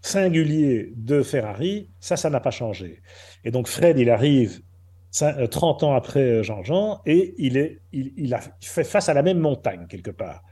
[0.00, 3.02] singulier de Ferrari, ça, ça n'a pas changé.
[3.42, 4.60] Et donc Fred, il arrive
[5.16, 9.22] 30 euh, ans après euh, Jean-Jean, et il, est, il, a fait face à la
[9.22, 10.42] même montagne, quelque part.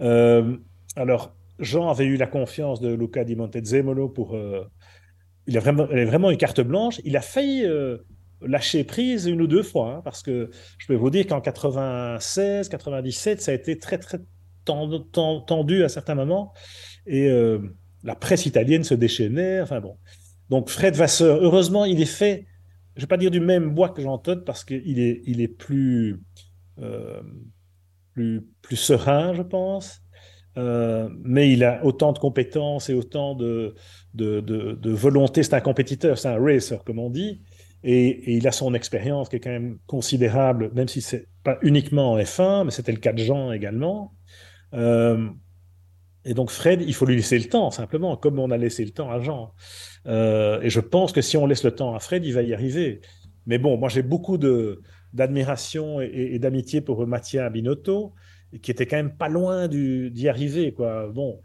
[0.00, 0.56] Euh,
[0.96, 4.36] alors, Jean avait eu la confiance de Luca di Montezemolo pour...
[5.46, 7.00] il, a vraiment, il vraiment une carte blanche.
[7.04, 7.66] Il a failli
[8.40, 12.68] lâcher prise une ou deux fois, hein, parce que je peux vous dire qu'en 96,
[12.68, 14.18] 97, ça a été très, très
[14.64, 16.52] tendu à certains moments,
[17.06, 17.30] et
[18.02, 19.96] la presse italienne se déchaînait, enfin bon.
[20.50, 22.46] Donc Fred Vasseur, heureusement, il est fait
[22.94, 25.62] je ne vais pas dire du même bois que Jean Todt parce qu'il est,
[26.78, 27.20] euh,
[28.14, 30.00] plus, serein, je pense.
[30.58, 33.74] Euh, mais il a autant de compétences et autant de,
[34.14, 35.42] volonté.
[35.42, 37.40] C'est un compétiteur, c'est un racer, comme on dit.
[37.82, 42.12] Et, il a son expérience qui est quand même considérable, même si c'est pas uniquement
[42.12, 44.14] en F1, mais c'était le cas de Jean également.
[44.74, 45.28] Euh,
[46.24, 48.92] et donc Fred, il faut lui laisser le temps, simplement, comme on a laissé le
[48.92, 49.52] temps à Jean.
[50.06, 52.54] Euh, et je pense que si on laisse le temps à Fred, il va y
[52.54, 53.00] arriver.
[53.46, 58.12] Mais bon, moi j'ai beaucoup d'admiration et, d'amitié pour Mattia Binotto,
[58.62, 60.72] qui était quand même pas loin d'y arriver.
[60.72, 61.08] Quoi.
[61.08, 61.40] Bon,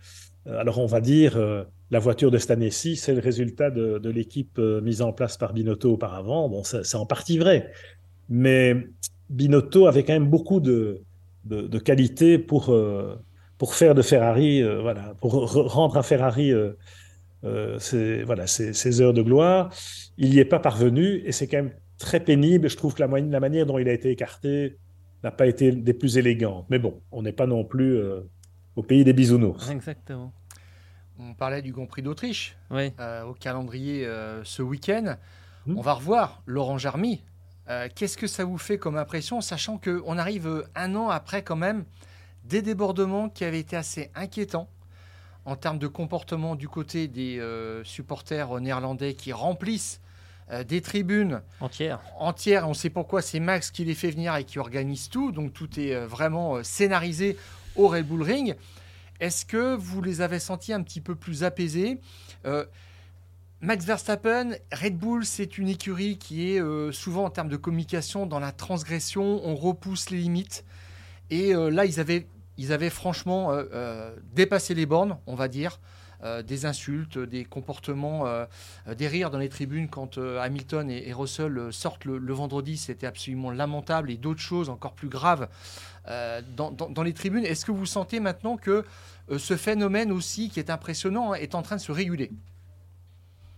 [0.45, 4.09] euh, alors on va dire, euh, la voiture de cette année-ci, c'est le résultat de,
[4.09, 6.49] l'équipe mise en place par Binotto auparavant.
[6.49, 7.71] Bon, c'est en partie vrai.
[8.29, 8.75] Mais
[9.31, 11.01] Binotto avait quand même beaucoup de,
[11.45, 12.75] de, qualités pour,
[13.57, 16.53] pour faire de Ferrari, voilà, pour rendre un Ferrari
[17.43, 19.71] euh, voilà, ces heures de gloire.
[20.17, 22.69] Il n'y est pas parvenu et c'est quand même très pénible.
[22.69, 24.77] Je trouve que la, la, manière dont il a été écarté
[25.23, 26.65] n'a pas été des plus élégantes.
[26.69, 28.21] Mais bon, on n'est pas non plus euh,
[28.75, 29.69] au pays des bisounours.
[29.69, 30.33] Exactement.
[31.19, 34.07] On parlait du Grand Prix d'Autriche euh, au calendrier
[34.43, 35.15] ce week-end.
[35.65, 35.77] Hmm.
[35.77, 37.23] On va revoir Laurent Jarmy.
[37.95, 41.83] Qu'est-ce que ça vous fait comme impression, sachant qu'on arrive un an après quand même
[42.47, 44.69] des débordements qui avaient été assez inquiétants
[45.47, 50.01] en termes de comportement du côté des euh, supporters néerlandais qui remplissent
[50.51, 52.01] euh, des tribunes entières.
[52.19, 52.67] entières.
[52.67, 55.31] On sait pourquoi c'est Max qui les fait venir et qui organise tout.
[55.31, 57.37] Donc tout est euh, vraiment scénarisé
[57.77, 58.55] au Red Bull Ring.
[59.21, 61.99] Est-ce que vous les avez sentis un petit peu plus apaisés?
[63.59, 68.39] Max Verstappen, Red Bull, c'est une écurie qui est souvent en termes de communication dans
[68.39, 70.63] la transgression, on repousse les limites.
[71.31, 72.27] Et là, ils avaient
[72.57, 75.79] ils avaient franchement euh, euh, dépassé les bornes, on va dire.
[76.23, 78.25] Euh, des insultes, des comportements,
[78.97, 84.09] des rires dans les tribunes quand Hamilton et, Russell sortent le, vendredi, c'était absolument lamentable
[84.09, 85.47] et d'autres choses encore plus graves
[86.55, 87.45] dans, les tribunes.
[87.45, 88.83] Est-ce que vous sentez maintenant que
[89.37, 92.31] ce phénomène aussi, qui est impressionnant, est en train de se réguler?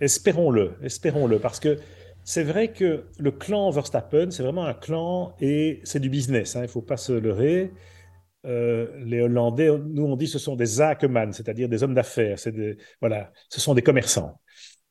[0.01, 1.79] Espérons-le, espérons-le, parce que
[2.25, 6.59] c'est vrai que le clan Verstappen, c'est vraiment un clan et c'est du business, hein,
[6.59, 7.71] il ne faut pas se leurrer.
[8.43, 12.37] Les Hollandais, nous on dit ce sont des zakenman, c'est-à-dire des hommes d'affaires,
[13.01, 14.39] voilà, ce sont des commerçants.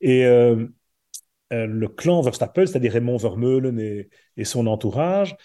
[0.01, 5.35] Et le clan Verstappen, c'est-à-dire Raymond Vermeulen et, son entourage,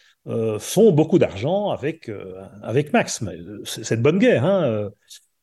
[0.59, 2.11] font beaucoup d'argent avec,
[2.63, 3.25] avec Max.
[3.65, 4.45] C'est de bonne guerre.
[4.45, 4.91] Hein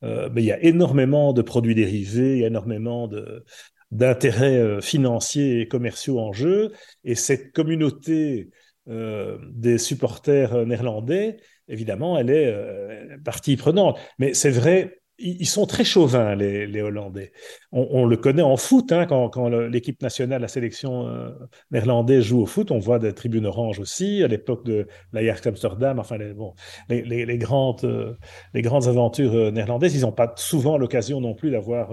[0.01, 3.09] mais il y a énormément de produits dérivés, énormément
[3.91, 6.71] d'intérêts euh, financiers et commerciaux en jeu.
[7.03, 8.49] Et cette communauté
[8.89, 11.37] euh, des supporters euh, néerlandais,
[11.71, 13.97] évidemment, elle est partie prenante.
[14.19, 17.31] Mais c'est vrai, ils sont très chauvins, les, Hollandais.
[17.71, 21.07] On, le connaît en foot, hein, quand, l'équipe nationale, la sélection
[21.71, 25.99] néerlandaise joue au foot, on voit des tribunes oranges aussi, à l'époque de l'Ajax Amsterdam,
[25.99, 26.53] enfin, les, bon,
[26.89, 28.17] les, grandes,
[28.53, 31.91] les grandes aventures néerlandaises, ils n'ont pas souvent l'occasion non plus d'avoir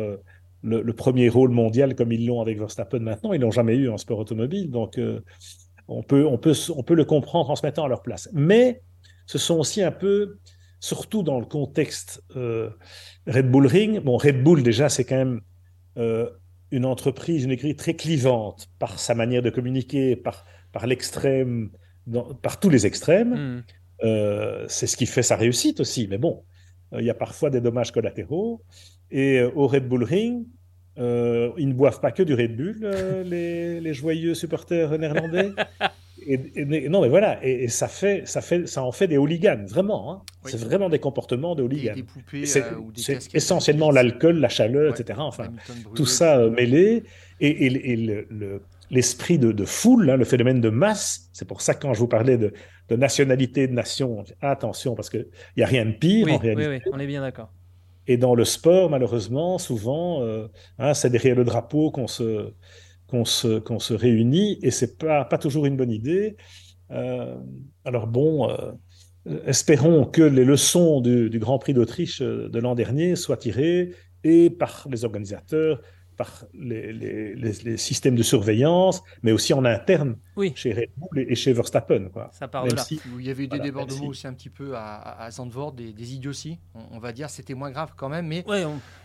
[0.62, 3.33] le, premier rôle mondial comme ils l'ont avec Verstappen maintenant.
[3.33, 4.70] Ils l'ont jamais eu en sport automobile.
[4.70, 5.20] Donc, euh,
[5.87, 8.29] on, peut, on, peut, on peut le comprendre en se mettant à leur place.
[8.33, 8.83] Mais
[9.29, 10.39] ce sont aussi un peu,
[10.81, 12.70] surtout dans le contexte euh,
[13.29, 15.41] Red Bull Ring, bon, Red Bull, déjà, c'est quand même
[15.97, 16.29] euh,
[16.72, 21.70] une entreprise, une écrit très clivante par sa manière de communiquer, par, par l'extrême,
[22.43, 23.62] par tous les extrêmes.
[24.03, 24.66] Hmm.
[24.68, 26.09] c'est ce qui fait sa réussite aussi.
[26.09, 26.43] Mais bon,
[26.93, 28.64] il y a parfois des dommages collatéraux.
[29.11, 30.47] Et euh, au Red Bull Ring,
[30.99, 35.53] euh, ils ne boivent pas que du Red Bull, euh, les, joyeux supporters néerlandais.
[36.31, 40.12] Et, non, mais voilà, et, ça, fait, ça, fait, ça en fait des hooligans, vraiment.
[40.12, 40.22] Hein.
[40.45, 41.95] C'est vraiment des des de hooligans.
[42.45, 45.18] C'est essentiellement l'alcool, la chaleur, etc.
[45.22, 45.49] Enfin,
[45.95, 47.05] tout ça mêlé.
[47.41, 48.26] Et,
[48.91, 52.09] l'esprit de, foule, hein, le phénomène de masse, c'est pour ça que quand je vous
[52.09, 52.53] parlais de,
[52.91, 55.26] nationalité, de nation, attention, parce qu'il
[55.57, 56.68] n'y a rien de pire en réalité.
[56.68, 57.51] Oui, oui, on est bien d'accord.
[58.07, 60.49] Et dans le sport, malheureusement, souvent, euh,
[60.79, 62.53] hein, c'est derrière le drapeau qu'on se,
[63.09, 66.36] qu'on se, qu'on se réunit et c'est pas, pas toujours une bonne idée.
[66.90, 67.36] Euh,
[67.84, 68.72] alors bon, euh,
[69.46, 73.94] espérons que les leçons du, du Grand Prix d'Autriche de l'an dernier soient tirées
[74.24, 75.80] et par les organisateurs
[76.18, 80.16] par les, les, systèmes de surveillance, mais aussi en interne
[80.56, 82.11] chez Red Bull et, chez Verstappen.
[82.12, 82.28] Quoi.
[82.32, 82.84] Ça part de là.
[82.90, 86.14] il y avait eu des débordements aussi un petit peu à, à Zandvoort, des, des
[86.14, 86.59] idioties,
[86.90, 87.30] on, va dire.
[87.30, 88.44] C'était moins grave quand même, mais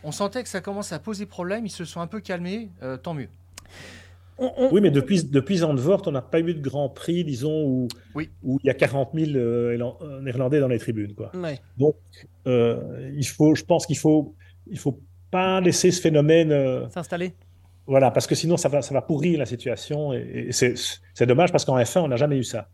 [0.04, 0.12] on...
[0.12, 1.68] sentait que ça commence à poser problème.
[1.68, 3.30] Ils se sont un peu calmés, euh, tant mieux.
[4.40, 7.88] Oui, mais depuis, depuis Zandvoort, on n'a pas eu de Grand Prix, disons, où,
[8.44, 11.14] où il y a 40 000 euh, euh, Néerlandais dans les tribunes.
[11.14, 11.32] Quoi.
[11.78, 11.96] Donc,
[12.46, 14.36] il faut, je pense qu'il faut,
[14.68, 15.00] il faut
[15.34, 17.34] pas laisser ce phénomène euh, s'installer.
[17.88, 21.66] Voilà, parce que sinon ça va, ça va pourrir la situation et, c'est dommage parce
[21.66, 22.70] qu'en F1 on n'a jamais eu ça.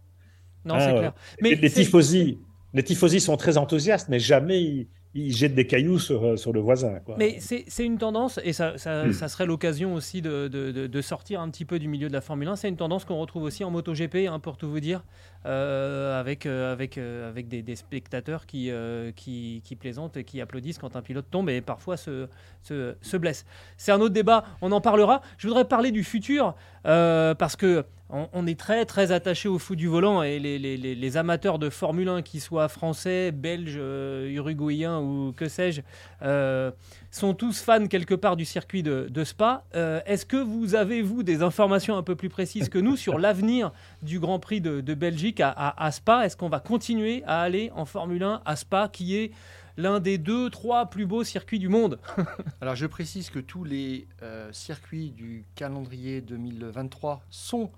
[0.65, 1.13] Non, c'est hein, clair.
[1.41, 2.37] Mais les, tifosi,
[2.73, 6.59] les tifosi sont très enthousiastes, mais jamais il jette des cailloux sur, euh, sur le
[6.59, 6.99] voisin.
[7.05, 7.15] Quoi.
[7.17, 9.13] Mais c'est une tendance, et ça, ça, hmm.
[9.13, 12.21] ça serait l'occasion aussi de, de, de, sortir un petit peu du milieu de la
[12.21, 12.55] Formule 1.
[12.57, 15.03] C'est une tendance qu'on retrouve aussi en MotoGP, hein, pour tout vous dire,
[15.45, 18.71] euh, avec, euh, avec, avec des, spectateurs qui,
[19.15, 22.27] qui, plaisantent et qui applaudissent quand un pilote tombe et parfois se,
[22.61, 23.45] se, se blesse.
[23.77, 25.21] C'est un autre débat, on en parlera.
[25.37, 29.87] Je voudrais parler du futur, parce que on, est très très attaché au foot du
[29.87, 35.47] volant et les, amateurs de Formule 1, qu'ils soient français, belges, euh, uruguayens ou que
[35.47, 35.81] sais-je,
[36.21, 36.71] euh,
[37.11, 39.65] sont tous fans quelque part du circuit de, Spa.
[39.75, 43.17] Euh, est-ce que vous avez, vous, des informations un peu plus précises que nous sur
[43.19, 46.25] l'avenir du Grand Prix de, Belgique à, Spa?
[46.25, 49.31] Est-ce qu'on va continuer à aller en Formule 1 à Spa, qui est
[49.77, 51.99] l'un des deux, trois plus beaux circuits du monde?
[52.61, 54.07] Alors je précise que tous les
[54.51, 57.71] circuits du calendrier 2023 sont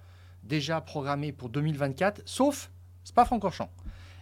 [0.43, 2.71] déjà programmés pour 2024, sauf
[3.03, 3.71] Spa-Francorchamps.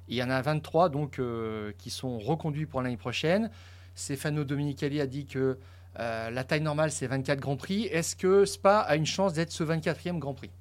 [0.10, 3.52] Il y en a 23 donc, euh, qui sont reconduits pour l'année prochaine.
[4.00, 5.58] Stefano Dominicali a dit que
[6.00, 7.86] euh, la taille normale, c'est 24 Grands Prix.
[7.92, 10.52] Est-ce que Spa a une chance d'être ce 24e Grand Prix?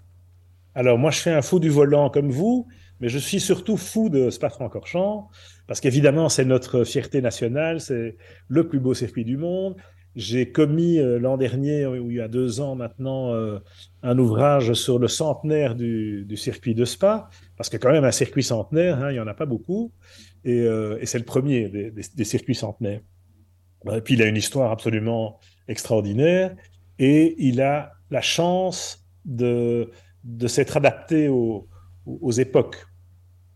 [0.75, 2.67] Alors, moi, je fais un fou du volant comme vous,
[3.01, 5.29] mais je suis surtout fou de Spa-Francorchamps,
[5.67, 8.17] parce qu'évidemment, c'est notre fierté nationale, c'est
[8.49, 9.77] le plus beau circuit du monde.
[10.17, 13.61] J'ai commis euh, l'an dernier, ou il y a deux ans maintenant, euh,
[14.03, 18.43] un ouvrage sur le centenaire du, circuit de Spa, parce que quand même un circuit
[18.43, 19.93] centenaire, hein, il n'y en a pas beaucoup,
[20.45, 20.67] et,
[21.05, 23.01] c'est le premier des, circuits centenaires.
[23.93, 26.55] Et puis il a une histoire absolument extraordinaire,
[26.99, 29.91] et il a la chance de,
[30.25, 31.69] de s'être adapté aux,
[32.39, 32.87] époques.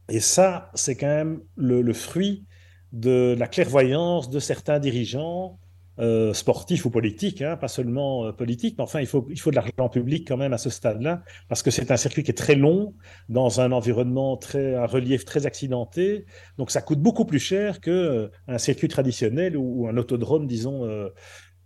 [0.08, 2.44] Et ça, c'est quand même le fruit
[2.92, 5.58] de la clairvoyance de certains dirigeants
[5.98, 9.50] euh, sportif ou politique, hein, pas seulement euh, politique, mais enfin, il faut, il faut
[9.50, 12.34] de l'argent public quand même à ce stade-là, parce que c'est un circuit qui est
[12.34, 12.94] très long,
[13.28, 16.24] dans un environnement très, un relief très accidenté,
[16.56, 20.88] donc ça coûte beaucoup plus cher qu'un euh, un circuit traditionnel ou, un autodrome, disons,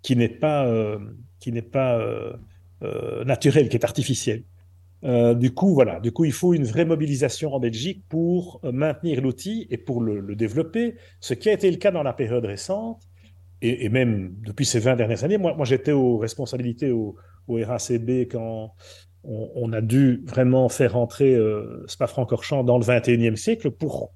[0.03, 0.68] qui n'est pas,
[1.39, 1.53] qui
[3.24, 4.43] naturel, qui est artificiel.
[5.03, 6.01] Du coup, voilà.
[6.01, 10.35] Du coup, il faut une vraie mobilisation en Belgique pour maintenir l'outil et pour le,
[10.35, 13.03] développer, ce qui a été le cas dans la période récente
[13.62, 15.38] et, même depuis ces 20 dernières années.
[15.38, 17.16] Moi, j'étais aux responsabilités au,
[17.48, 18.74] au RACB quand
[19.24, 24.12] on, a dû vraiment faire entrer euh, Spa-Francorchamps dans le 21e siècle pour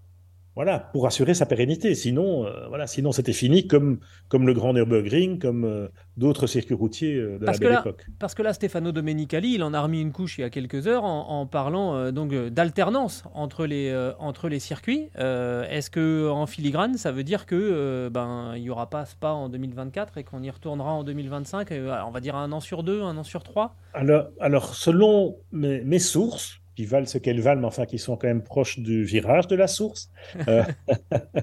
[0.62, 1.94] voilà, pour assurer sa pérennité.
[1.94, 3.98] Sinon, euh, voilà, sinon c'était fini, comme,
[4.28, 5.88] comme le Grand Nürburgring, comme euh,
[6.18, 8.04] d'autres circuits routiers euh, de la belle époque.
[8.18, 10.86] Parce que là, Stefano Domenicali, il en a remis une couche il y a quelques
[10.86, 15.08] heures en, parlant donc d'alternance entre les entre les circuits.
[15.16, 19.48] Est-ce que en filigrane, ça veut dire que ben il y aura pas Spa en
[19.48, 21.72] 2024 et qu'on y retournera en 2025
[22.06, 23.76] On va dire un an sur deux, un an sur trois?
[23.94, 28.26] Alors, alors selon mes sources qui valent ce qu'elles valent, mais enfin qui sont quand
[28.26, 30.10] même proches du virage de la source.
[30.48, 30.64] Euh,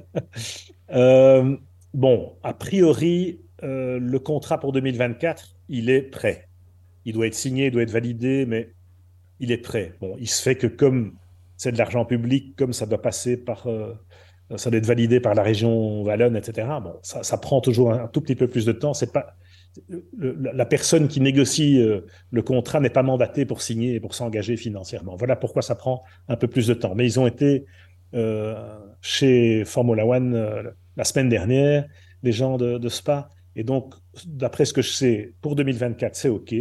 [0.92, 1.56] euh,
[1.94, 6.48] bon, a priori, euh, le contrat pour 2024, il est prêt.
[7.06, 8.74] Il doit être signé, il doit être validé, mais
[9.40, 9.94] il est prêt.
[10.02, 11.14] Bon, il se fait que comme
[11.56, 13.68] c'est de l'argent public, comme ça doit passer par,
[14.56, 16.68] ça doit être validé par la région wallonne, etc.
[16.82, 18.96] Bon, ça, ça prend toujours un, un, tout petit peu plus de temps.
[18.96, 19.36] C'est pas,
[20.18, 22.02] la personne qui négocie euh,
[22.32, 25.16] le contrat n'est pas mandatée pour signer et pour s'engager financièrement.
[25.16, 26.96] Voilà pourquoi ça prend un peu plus de temps.
[26.96, 27.66] Mais ils ont été
[28.14, 28.56] euh,
[29.02, 30.64] chez Formula One euh,
[30.96, 31.88] la semaine dernière,
[32.24, 33.30] les gens de, Spa.
[33.56, 33.94] Et donc,
[34.26, 36.54] d'après ce que je sais, pour 2024, c'est OK.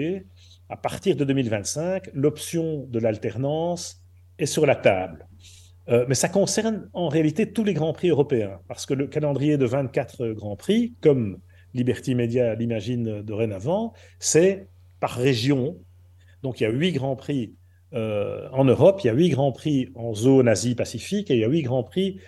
[0.69, 4.03] À partir de 2025, l'option de l'alternance
[4.39, 5.27] est sur la table.
[6.09, 9.65] mais ça concerne en réalité tous les grands prix européens, parce que le calendrier de
[9.65, 11.39] 24 grands prix, comme
[11.77, 14.69] Liberty Media l'imagine dorénavant, c'est
[15.01, 15.77] par région.
[16.43, 17.55] Donc il y a huit grands prix
[17.95, 21.45] euh, en Europe, il y a huit grands prix en zone Asie-Pacifique et il y
[21.45, 22.19] a huit grands prix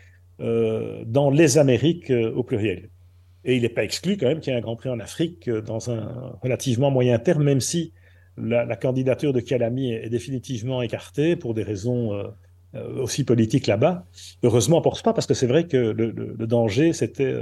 [0.41, 2.91] euh, dans les Amériques euh, au pluriel.
[3.45, 5.49] Et il n'est pas exclu quand même qu'il y ait un grand prix en Afrique
[5.51, 7.93] dans un relativement moyen terme, même si
[8.37, 12.13] la, candidature de Calami est, définitivement écartée pour des raisons
[12.75, 14.07] aussi politiques là-bas.
[14.43, 17.33] Heureusement pour pas, parce que c'est vrai que le danger, c'était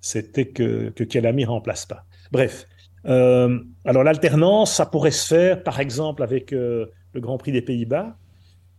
[0.00, 2.04] c'était que, que Calami remplace pas.
[2.32, 2.66] Bref.
[3.06, 7.62] Euh, alors l'alternance, ça pourrait se faire, par exemple, avec euh, le Grand Prix des
[7.62, 8.16] Pays-Bas,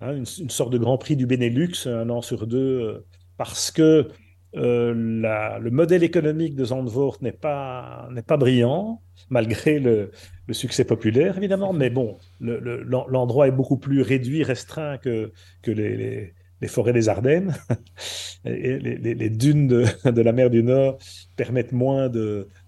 [0.02, 3.06] hein, une, sorte de Grand Prix du Benelux, un an sur deux, euh,
[3.38, 4.10] parce que
[4.54, 10.12] le modèle économique de Zandvoort n'est pas, n'est pas brillant, malgré le,
[10.52, 16.34] succès populaire, évidemment, mais bon, l'endroit est beaucoup plus réduit, restreint que, que les
[16.68, 17.56] forêts des Ardennes.
[18.46, 19.68] et les, dunes
[20.06, 20.98] de, la mer du Nord
[21.36, 22.10] permettent moins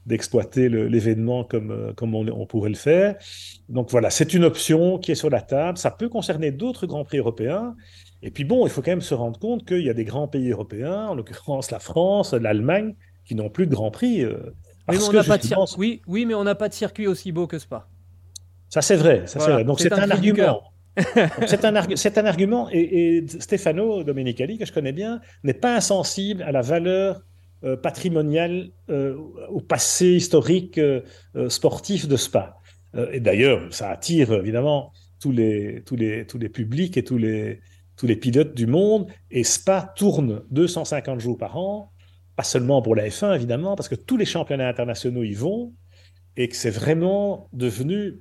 [0.05, 3.15] d'exploiter l'événement comme, euh, comme on, pourrait le faire.
[3.69, 5.77] Donc voilà, c'est une option qui est sur la table.
[5.77, 7.75] Ça peut concerner d'autres grands prix européens.
[8.21, 10.27] Et puis bon, il faut quand même se rendre compte qu'il y a des grands
[10.27, 14.23] pays européens, en l'occurrence la France, l'Allemagne, qui n'ont plus de grands prix.
[14.23, 14.37] Euh,
[14.89, 17.47] oui, mais on pas de oui, oui, mais on n'a pas de circuit aussi beau
[17.47, 17.87] que Spa.
[18.69, 19.23] Ça, c'est vrai.
[19.27, 19.63] Ça, vrai.
[19.63, 20.72] Donc, c'est un, un argument.
[21.47, 21.75] C'est un,
[22.25, 27.21] argument, et, Stefano Domenicali, que je connais bien, n'est pas insensible à la valeur
[27.63, 29.15] euh, patrimoniale, euh,
[29.49, 31.01] au passé historique euh,
[31.49, 32.57] sportif de Spa.
[33.11, 37.61] et d'ailleurs, ça attire évidemment tous les, tous, les, tous les publics et tous les,
[37.95, 41.91] tous les pilotes du monde, et Spa tourne 250 jours par an,
[42.35, 45.73] pas seulement pour la F1 évidemment, parce que tous les championnats internationaux y vont,
[46.37, 48.19] et que c'est vraiment devenu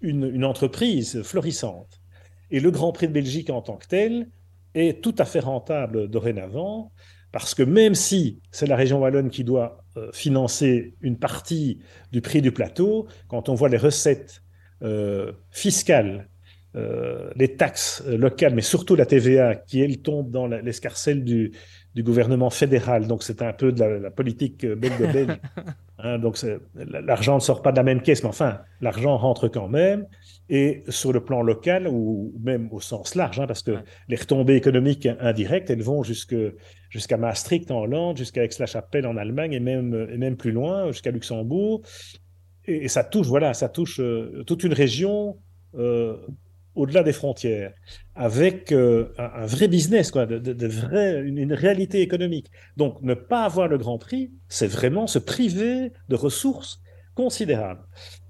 [0.00, 2.00] une, une entreprise florissante.
[2.50, 4.28] Et le Grand Prix de Belgique en tant que tel
[4.74, 6.92] est tout à fait rentable dorénavant,
[7.32, 11.80] parce que même si c'est la région wallonne qui doit euh, financer une partie
[12.12, 14.42] du prix du plateau, quand on voit les recettes
[14.82, 16.28] euh, fiscales,
[16.76, 21.52] euh, les taxes locales, mais surtout la TVA, qui elle tombe dans l'escarcelle du,
[21.96, 25.38] du gouvernement fédéral, donc c'est un peu de la, politique belgo-belge.
[25.98, 26.36] Hein, donc
[26.74, 30.06] l'argent ne sort pas de la même caisse, mais enfin, l'argent rentre quand même
[30.50, 34.56] et sur le plan local ou même au sens large, hein, parce que les retombées
[34.56, 40.18] économiques indirectes, elles vont jusqu'à Maastricht en Hollande, jusqu'à Aix-la-Chapelle en Allemagne et même, et
[40.18, 41.80] même plus loin, jusqu'à Luxembourg.
[42.66, 45.38] Et, ça touche, voilà, ça touche euh, toute une région
[45.76, 46.18] euh,
[46.76, 47.72] au-delà des frontières,
[48.14, 52.50] avec euh, un, vrai business, quoi, de, de, une, réalité économique.
[52.76, 56.80] Donc, ne pas avoir le Grand Prix, c'est vraiment se priver de ressources
[57.16, 57.80] considérable.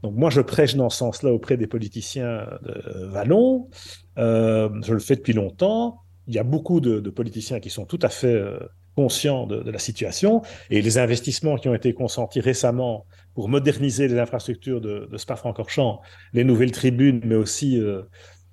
[0.02, 3.68] Donc moi, je prêche dans ce sens-là auprès des politiciens de Vallon.
[4.16, 5.98] Euh, je le fais depuis longtemps.
[6.28, 8.58] Il y a beaucoup de, politiciens qui sont tout à fait euh,
[8.94, 10.42] conscients de, la situation.
[10.70, 16.00] Et les investissements qui ont été consentis récemment pour moderniser les infrastructures de, Spa-Francorchamps,
[16.32, 17.78] les nouvelles tribunes, mais aussi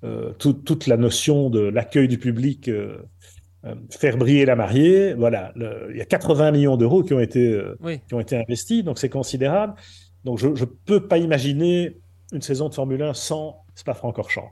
[0.04, 2.70] euh, toute la notion de l'accueil du public,
[3.90, 7.58] faire briller la mariée, voilà, il y a 80 millions d'euros qui ont été
[8.06, 9.74] qui ont été investis, donc c'est considérable.
[10.24, 11.98] Donc je ne peux pas imaginer
[12.32, 14.50] une saison de Formule 1 sans Spa-Francorchamps.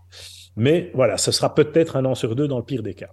[0.57, 3.11] Mais voilà, ce sera peut-être un an sur deux dans le pire des cas.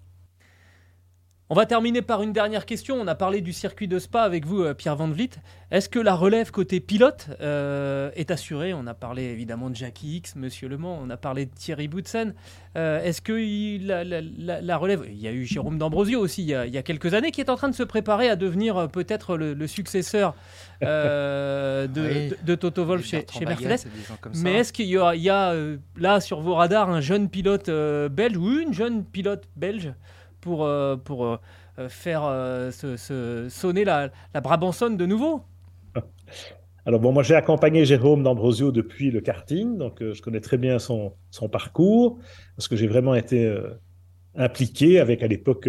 [1.51, 2.97] On va terminer par une dernière question.
[3.01, 5.31] On a parlé du circuit de Spa avec vous, euh, Pierre Van Vliet.
[5.71, 8.71] Est-ce que la relève côté pilote euh, est assurée?
[8.75, 10.99] On a parlé évidemment de Jackie X, Monsieur Le Mans.
[11.01, 12.35] On a parlé de Thierry Boutsen.
[12.77, 13.33] Euh, est-ce que
[13.83, 17.41] la, relève Il y a eu Jérôme D'Ambrosio aussi il y, a, quelques années qui
[17.41, 20.35] est en train de se préparer à devenir peut-être le, successeur
[20.81, 23.89] de, Toto Wolff chez, Mercedes.
[24.35, 25.55] Mais est-ce qu'il y a,
[25.97, 29.93] là sur vos radars un jeune pilote belge ou une jeune pilote belge?
[30.41, 31.37] Pour, euh, pour euh,
[31.79, 32.21] euh, faire
[33.49, 35.43] sonner la, la Brabançonne de nouveau
[36.85, 40.79] alors bon, moi j'ai accompagné Jérôme D'Ambrosio depuis le karting, donc je connais très bien
[40.79, 42.19] son, son parcours,
[42.55, 43.51] parce que j'ai vraiment été
[44.35, 45.67] impliqué avec à l'époque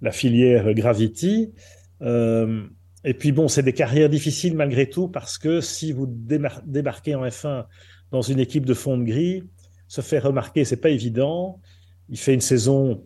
[0.00, 1.52] la filière Gravity.
[2.00, 7.24] et puis bon, c'est des carrières difficiles malgré tout, parce que si vous débarquez en
[7.24, 7.66] F1
[8.12, 9.42] dans une équipe de fond de gris,
[9.88, 11.60] se faire remarquer, c'est pas évident.
[12.08, 13.04] Il fait une saison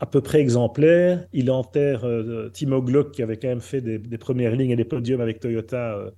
[0.00, 1.26] à peu près exemplaire.
[1.32, 4.84] Il enterre euh, Timo Glock, qui avait quand même fait des, premières lignes et des
[4.84, 6.10] podiums avec Toyota euh,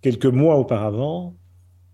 [0.00, 1.36] quelques mois auparavant.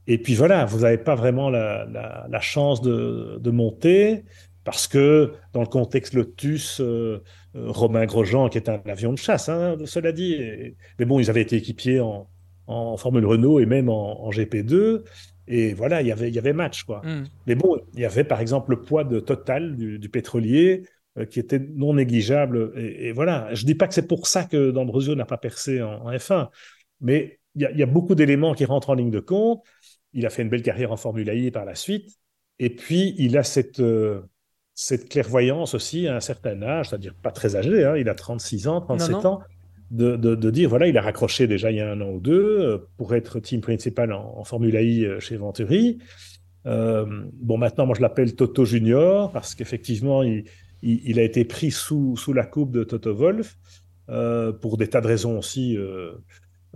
[0.06, 4.24] Et puis voilà, vous n'avez pas vraiment la, chance de, monter
[4.62, 7.22] parce que dans le contexte Lotus, euh,
[7.54, 10.38] Romain Grosjean, qui est un avion de chasse, hein, cela dit,
[10.98, 12.28] mais bon, ils avaient été équipiers en,
[12.96, 15.02] Formule Renault et même en, GP2.
[15.46, 16.84] Et voilà, il y avait, il y avait match.
[16.84, 17.02] Quoi.
[17.04, 17.24] Mm.
[17.46, 20.84] Mais bon, il y avait par exemple le poids de Total du pétrolier
[21.30, 22.72] qui était non négligeable.
[22.76, 25.80] Et, voilà, je ne dis pas que c'est pour ça que D'Ambrosio n'a pas percé
[25.80, 26.48] en, F1,
[27.00, 29.62] mais il y, a beaucoup d'éléments qui rentrent en ligne de compte.
[30.12, 32.10] Il a fait une belle carrière en Formule I par la suite.
[32.58, 34.22] Et puis, il a cette, euh,
[34.74, 38.66] cette clairvoyance aussi à un certain âge, c'est-à-dire pas très âgé, hein, il a 36
[38.66, 39.40] ans, 37 ans,
[39.90, 42.60] de, de, dire, voilà, il a raccroché déjà il y a un an ou deux
[42.60, 45.98] euh, pour être team principal en, Formule I chez Venturi.
[46.64, 50.44] bon, maintenant, moi, je l'appelle Toto Junior parce qu'effectivement, il,
[50.84, 53.56] il, a été pris sous, sous la coupe de Toto Wolff,
[54.10, 56.12] euh, pour des tas de raisons aussi euh,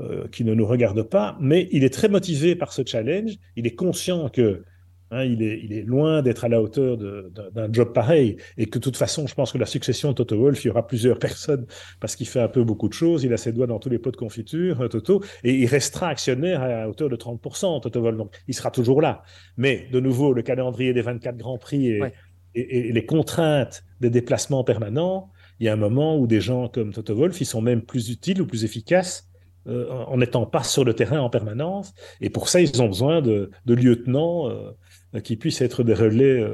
[0.01, 3.67] euh, qui ne nous regardent pas, mais il est très motivé par ce challenge, il
[3.67, 4.65] est conscient que
[5.11, 8.79] hein, il, est, il, est, loin d'être à la hauteur d'un job pareil, et que
[8.79, 11.19] de toute façon, je pense que la succession de Toto Wolff, il y aura plusieurs
[11.29, 11.67] personnes,
[12.01, 13.99] parce qu'il fait un peu beaucoup de choses, il a ses doigts dans tous les
[13.99, 18.35] pots de confiture, Toto, et il restera actionnaire à hauteur de 30%, Toto Wolff, donc
[18.49, 19.23] il sera toujours là.
[19.59, 22.15] Mais de nouveau, le calendrier des 24 Grands Prix est,
[22.55, 25.31] et, les contraintes des déplacements permanents,
[25.61, 28.11] il y a un moment où des gens comme Toto Wolff, ils sont même plus
[28.11, 29.29] utiles ou plus efficaces
[29.69, 31.93] euh, en n'étant pas sur le terrain en permanence.
[32.21, 36.47] Et pour ça, ils ont besoin de, lieutenants euh, qui puissent être des relais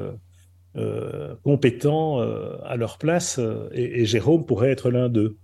[0.76, 2.20] euh, compétents
[2.64, 3.38] à leur place.
[3.72, 5.36] Et, Jérôme pourrait être l'un d'eux.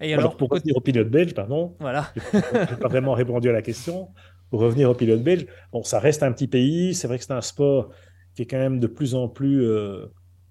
[0.00, 2.10] Et alors, pour revenir au pilote belge, pardon, voilà.
[2.32, 4.08] je n'ai pas vraiment répondu à la question.
[4.50, 6.94] Pour revenir au pilote belge, bon, ça reste un petit pays.
[6.94, 7.90] C'est vrai que c'est un sport
[8.34, 10.06] qui est quand même de plus en plus euh,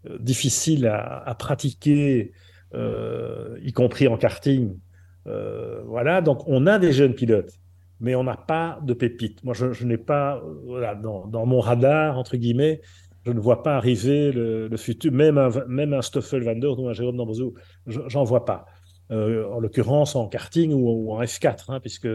[0.10, 2.32] euh, difficile à, pratiquer,
[2.74, 4.78] euh, y compris en karting.
[5.26, 7.54] voilà, donc on a des jeunes pilotes,
[8.00, 9.44] mais on n'a pas de pépites.
[9.44, 12.82] Moi, je, n'ai pas, voilà, dans, mon radar, entre guillemets,
[13.26, 16.90] je ne vois pas arriver le, futur, même un, même un Stoffel Van Der ou
[16.90, 17.54] un Jérôme D'Ambrosio,
[17.86, 18.66] j'en vois pas.
[19.10, 22.10] en l'occurrence en karting ou, en F4, hein, puisque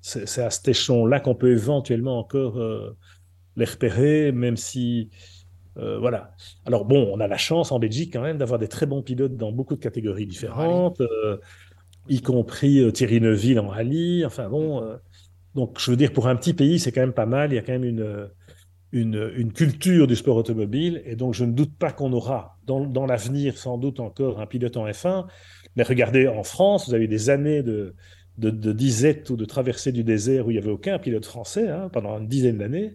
[0.00, 2.58] c'est à cet échelon-là qu'on peut éventuellement encore
[3.56, 5.10] les repérer, même si.
[5.76, 6.34] Euh, voilà.
[6.66, 9.36] Alors bon, on a la chance en Belgique quand même d'avoir des très bons pilotes
[9.36, 11.38] dans beaucoup de catégories différentes, euh,
[12.08, 14.24] y compris euh, Thierry Neuville en rallye.
[14.26, 14.82] Enfin bon,
[15.54, 17.52] donc je veux dire, pour un petit pays, c'est quand même pas mal.
[17.52, 18.28] Il y a quand même une,
[18.92, 21.02] une, une, culture du sport automobile.
[21.04, 24.46] Et donc je ne doute pas qu'on aura dans, dans l'avenir sans doute encore un
[24.46, 25.26] pilote en F1.
[25.76, 27.94] Mais regardez, en France, vous avez des années de,
[28.38, 31.68] de, de disette ou de traversée du désert où il n'y avait aucun pilote français
[31.68, 32.94] hein, pendant une dizaine d'années.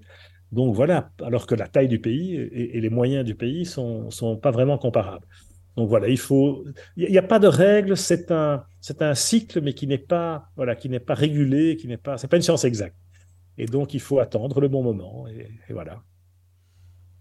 [0.56, 4.38] Donc voilà, alors que la taille du pays et, les moyens du pays sont, sont
[4.38, 5.28] pas vraiment comparables.
[5.76, 6.64] Donc voilà, il faut,
[6.96, 10.48] il n'y a, pas de règle, c'est un, c'est un cycle, mais qui n'est pas,
[10.56, 12.96] voilà, qui n'est pas régulé, qui n'est pas, c'est pas une science exacte.
[13.58, 16.02] Et donc il faut attendre le bon moment, et voilà.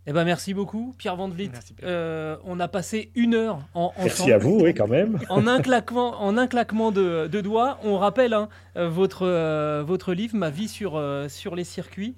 [0.06, 1.50] Eh ben merci beaucoup, Pierre Van Vliet.
[1.82, 5.18] Euh, on a passé une heure en Merci à vous, oui, quand même.
[5.30, 7.78] en un claquement, en un claquement de, doigts.
[7.82, 12.16] On rappelle hein, euh, votre, euh, votre livre, Ma vie sur, sur les circuits,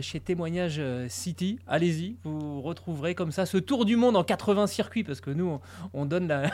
[0.00, 1.60] chez Témoignage City.
[1.66, 5.58] Allez-y, vous retrouverez comme ça ce tour du monde en 80 circuits, parce que nous,
[5.94, 6.50] on, donne la,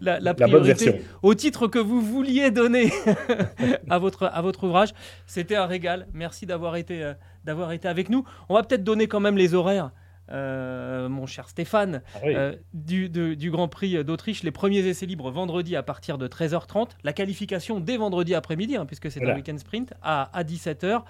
[0.20, 2.92] la, priorité au titre que vous vouliez donner
[3.90, 4.94] à, votre, à votre ouvrage.
[5.26, 6.06] C'était un régal.
[6.14, 7.12] Merci d'avoir été
[7.46, 8.24] d'avoir été avec nous.
[8.50, 9.90] On va peut-être donner quand même les horaires
[10.32, 12.34] euh, mon cher Stéphane, Ah oui.
[12.34, 14.42] euh, du, de- du Grand Prix d'Autriche.
[14.42, 16.88] Les premiers essais libres vendredi à partir de 13h30.
[17.04, 19.34] La qualification dès vendredi après-midi, hein, puisque c'est Voilà.
[19.34, 21.02] un week-end sprint, à, à 17h.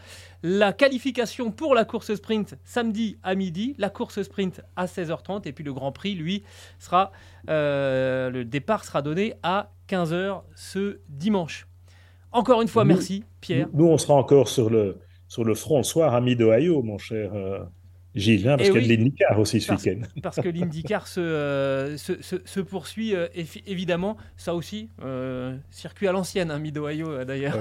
[0.42, 3.74] La qualification pour la course sprint samedi à midi.
[3.78, 5.48] La course sprint à 16h30.
[5.48, 6.42] Et puis le Grand Prix, lui,
[6.78, 7.10] sera.
[7.48, 11.66] euh, le départ sera donné à 15h ce dimanche.
[12.32, 13.68] Encore une fois, Nous- merci, Pierre.
[13.72, 14.98] Nous, on sera encore sur le,
[15.28, 17.60] sur le front ce soir à Mid-Ohio, mon cher euh,
[18.14, 20.00] Gilles, hein, parce Eh qu'il y a de l'IndyCar aussi ce week-end.
[20.22, 23.26] parce que l'IndyCar se, euh, se, se- se poursuit euh,
[23.66, 24.16] évidemment.
[24.36, 27.58] Ça aussi, euh, circuit à l'ancienne, hein, Mid-Ohio euh, d'ailleurs.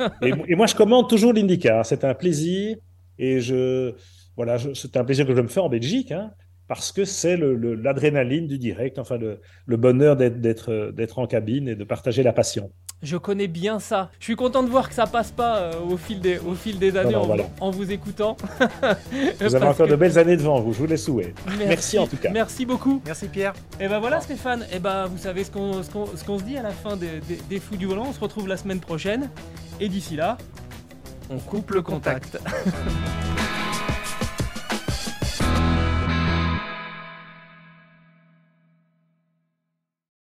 [0.00, 0.06] Oui.
[0.22, 1.86] Et, et moi, je commande toujours l'IndyCar.
[1.86, 2.76] C'est un plaisir.
[3.18, 3.94] Et je,
[4.36, 6.32] voilà, je- c'est un plaisir que je me fais en Belgique, hein,
[6.66, 11.18] parce que c'est le- le- l'adrénaline du direct, enfin le, le bonheur d'être- d'être d'être
[11.20, 12.72] en cabine et de partager la passion.
[13.04, 14.10] Je connais bien ça.
[14.18, 16.78] Je suis content de voir que ça passe pas euh, au, fil des, au fil
[16.78, 17.44] des années non, en, voilà.
[17.60, 18.36] en vous écoutant.
[19.40, 21.36] Vous avez encore de belles années devant vous, je vous les souhaite.
[21.58, 22.30] Merci en tout cas.
[22.30, 23.02] Merci beaucoup.
[23.04, 23.52] Merci Pierre.
[23.78, 26.44] Et ben voilà Stéphane, et ben vous savez ce qu'on ce qu'on- ce qu'on se
[26.44, 28.06] dit à la fin des, des- des fous du volant.
[28.08, 29.30] On se retrouve la semaine prochaine.
[29.80, 30.38] Et d'ici là,
[31.30, 32.38] on coupe le contact.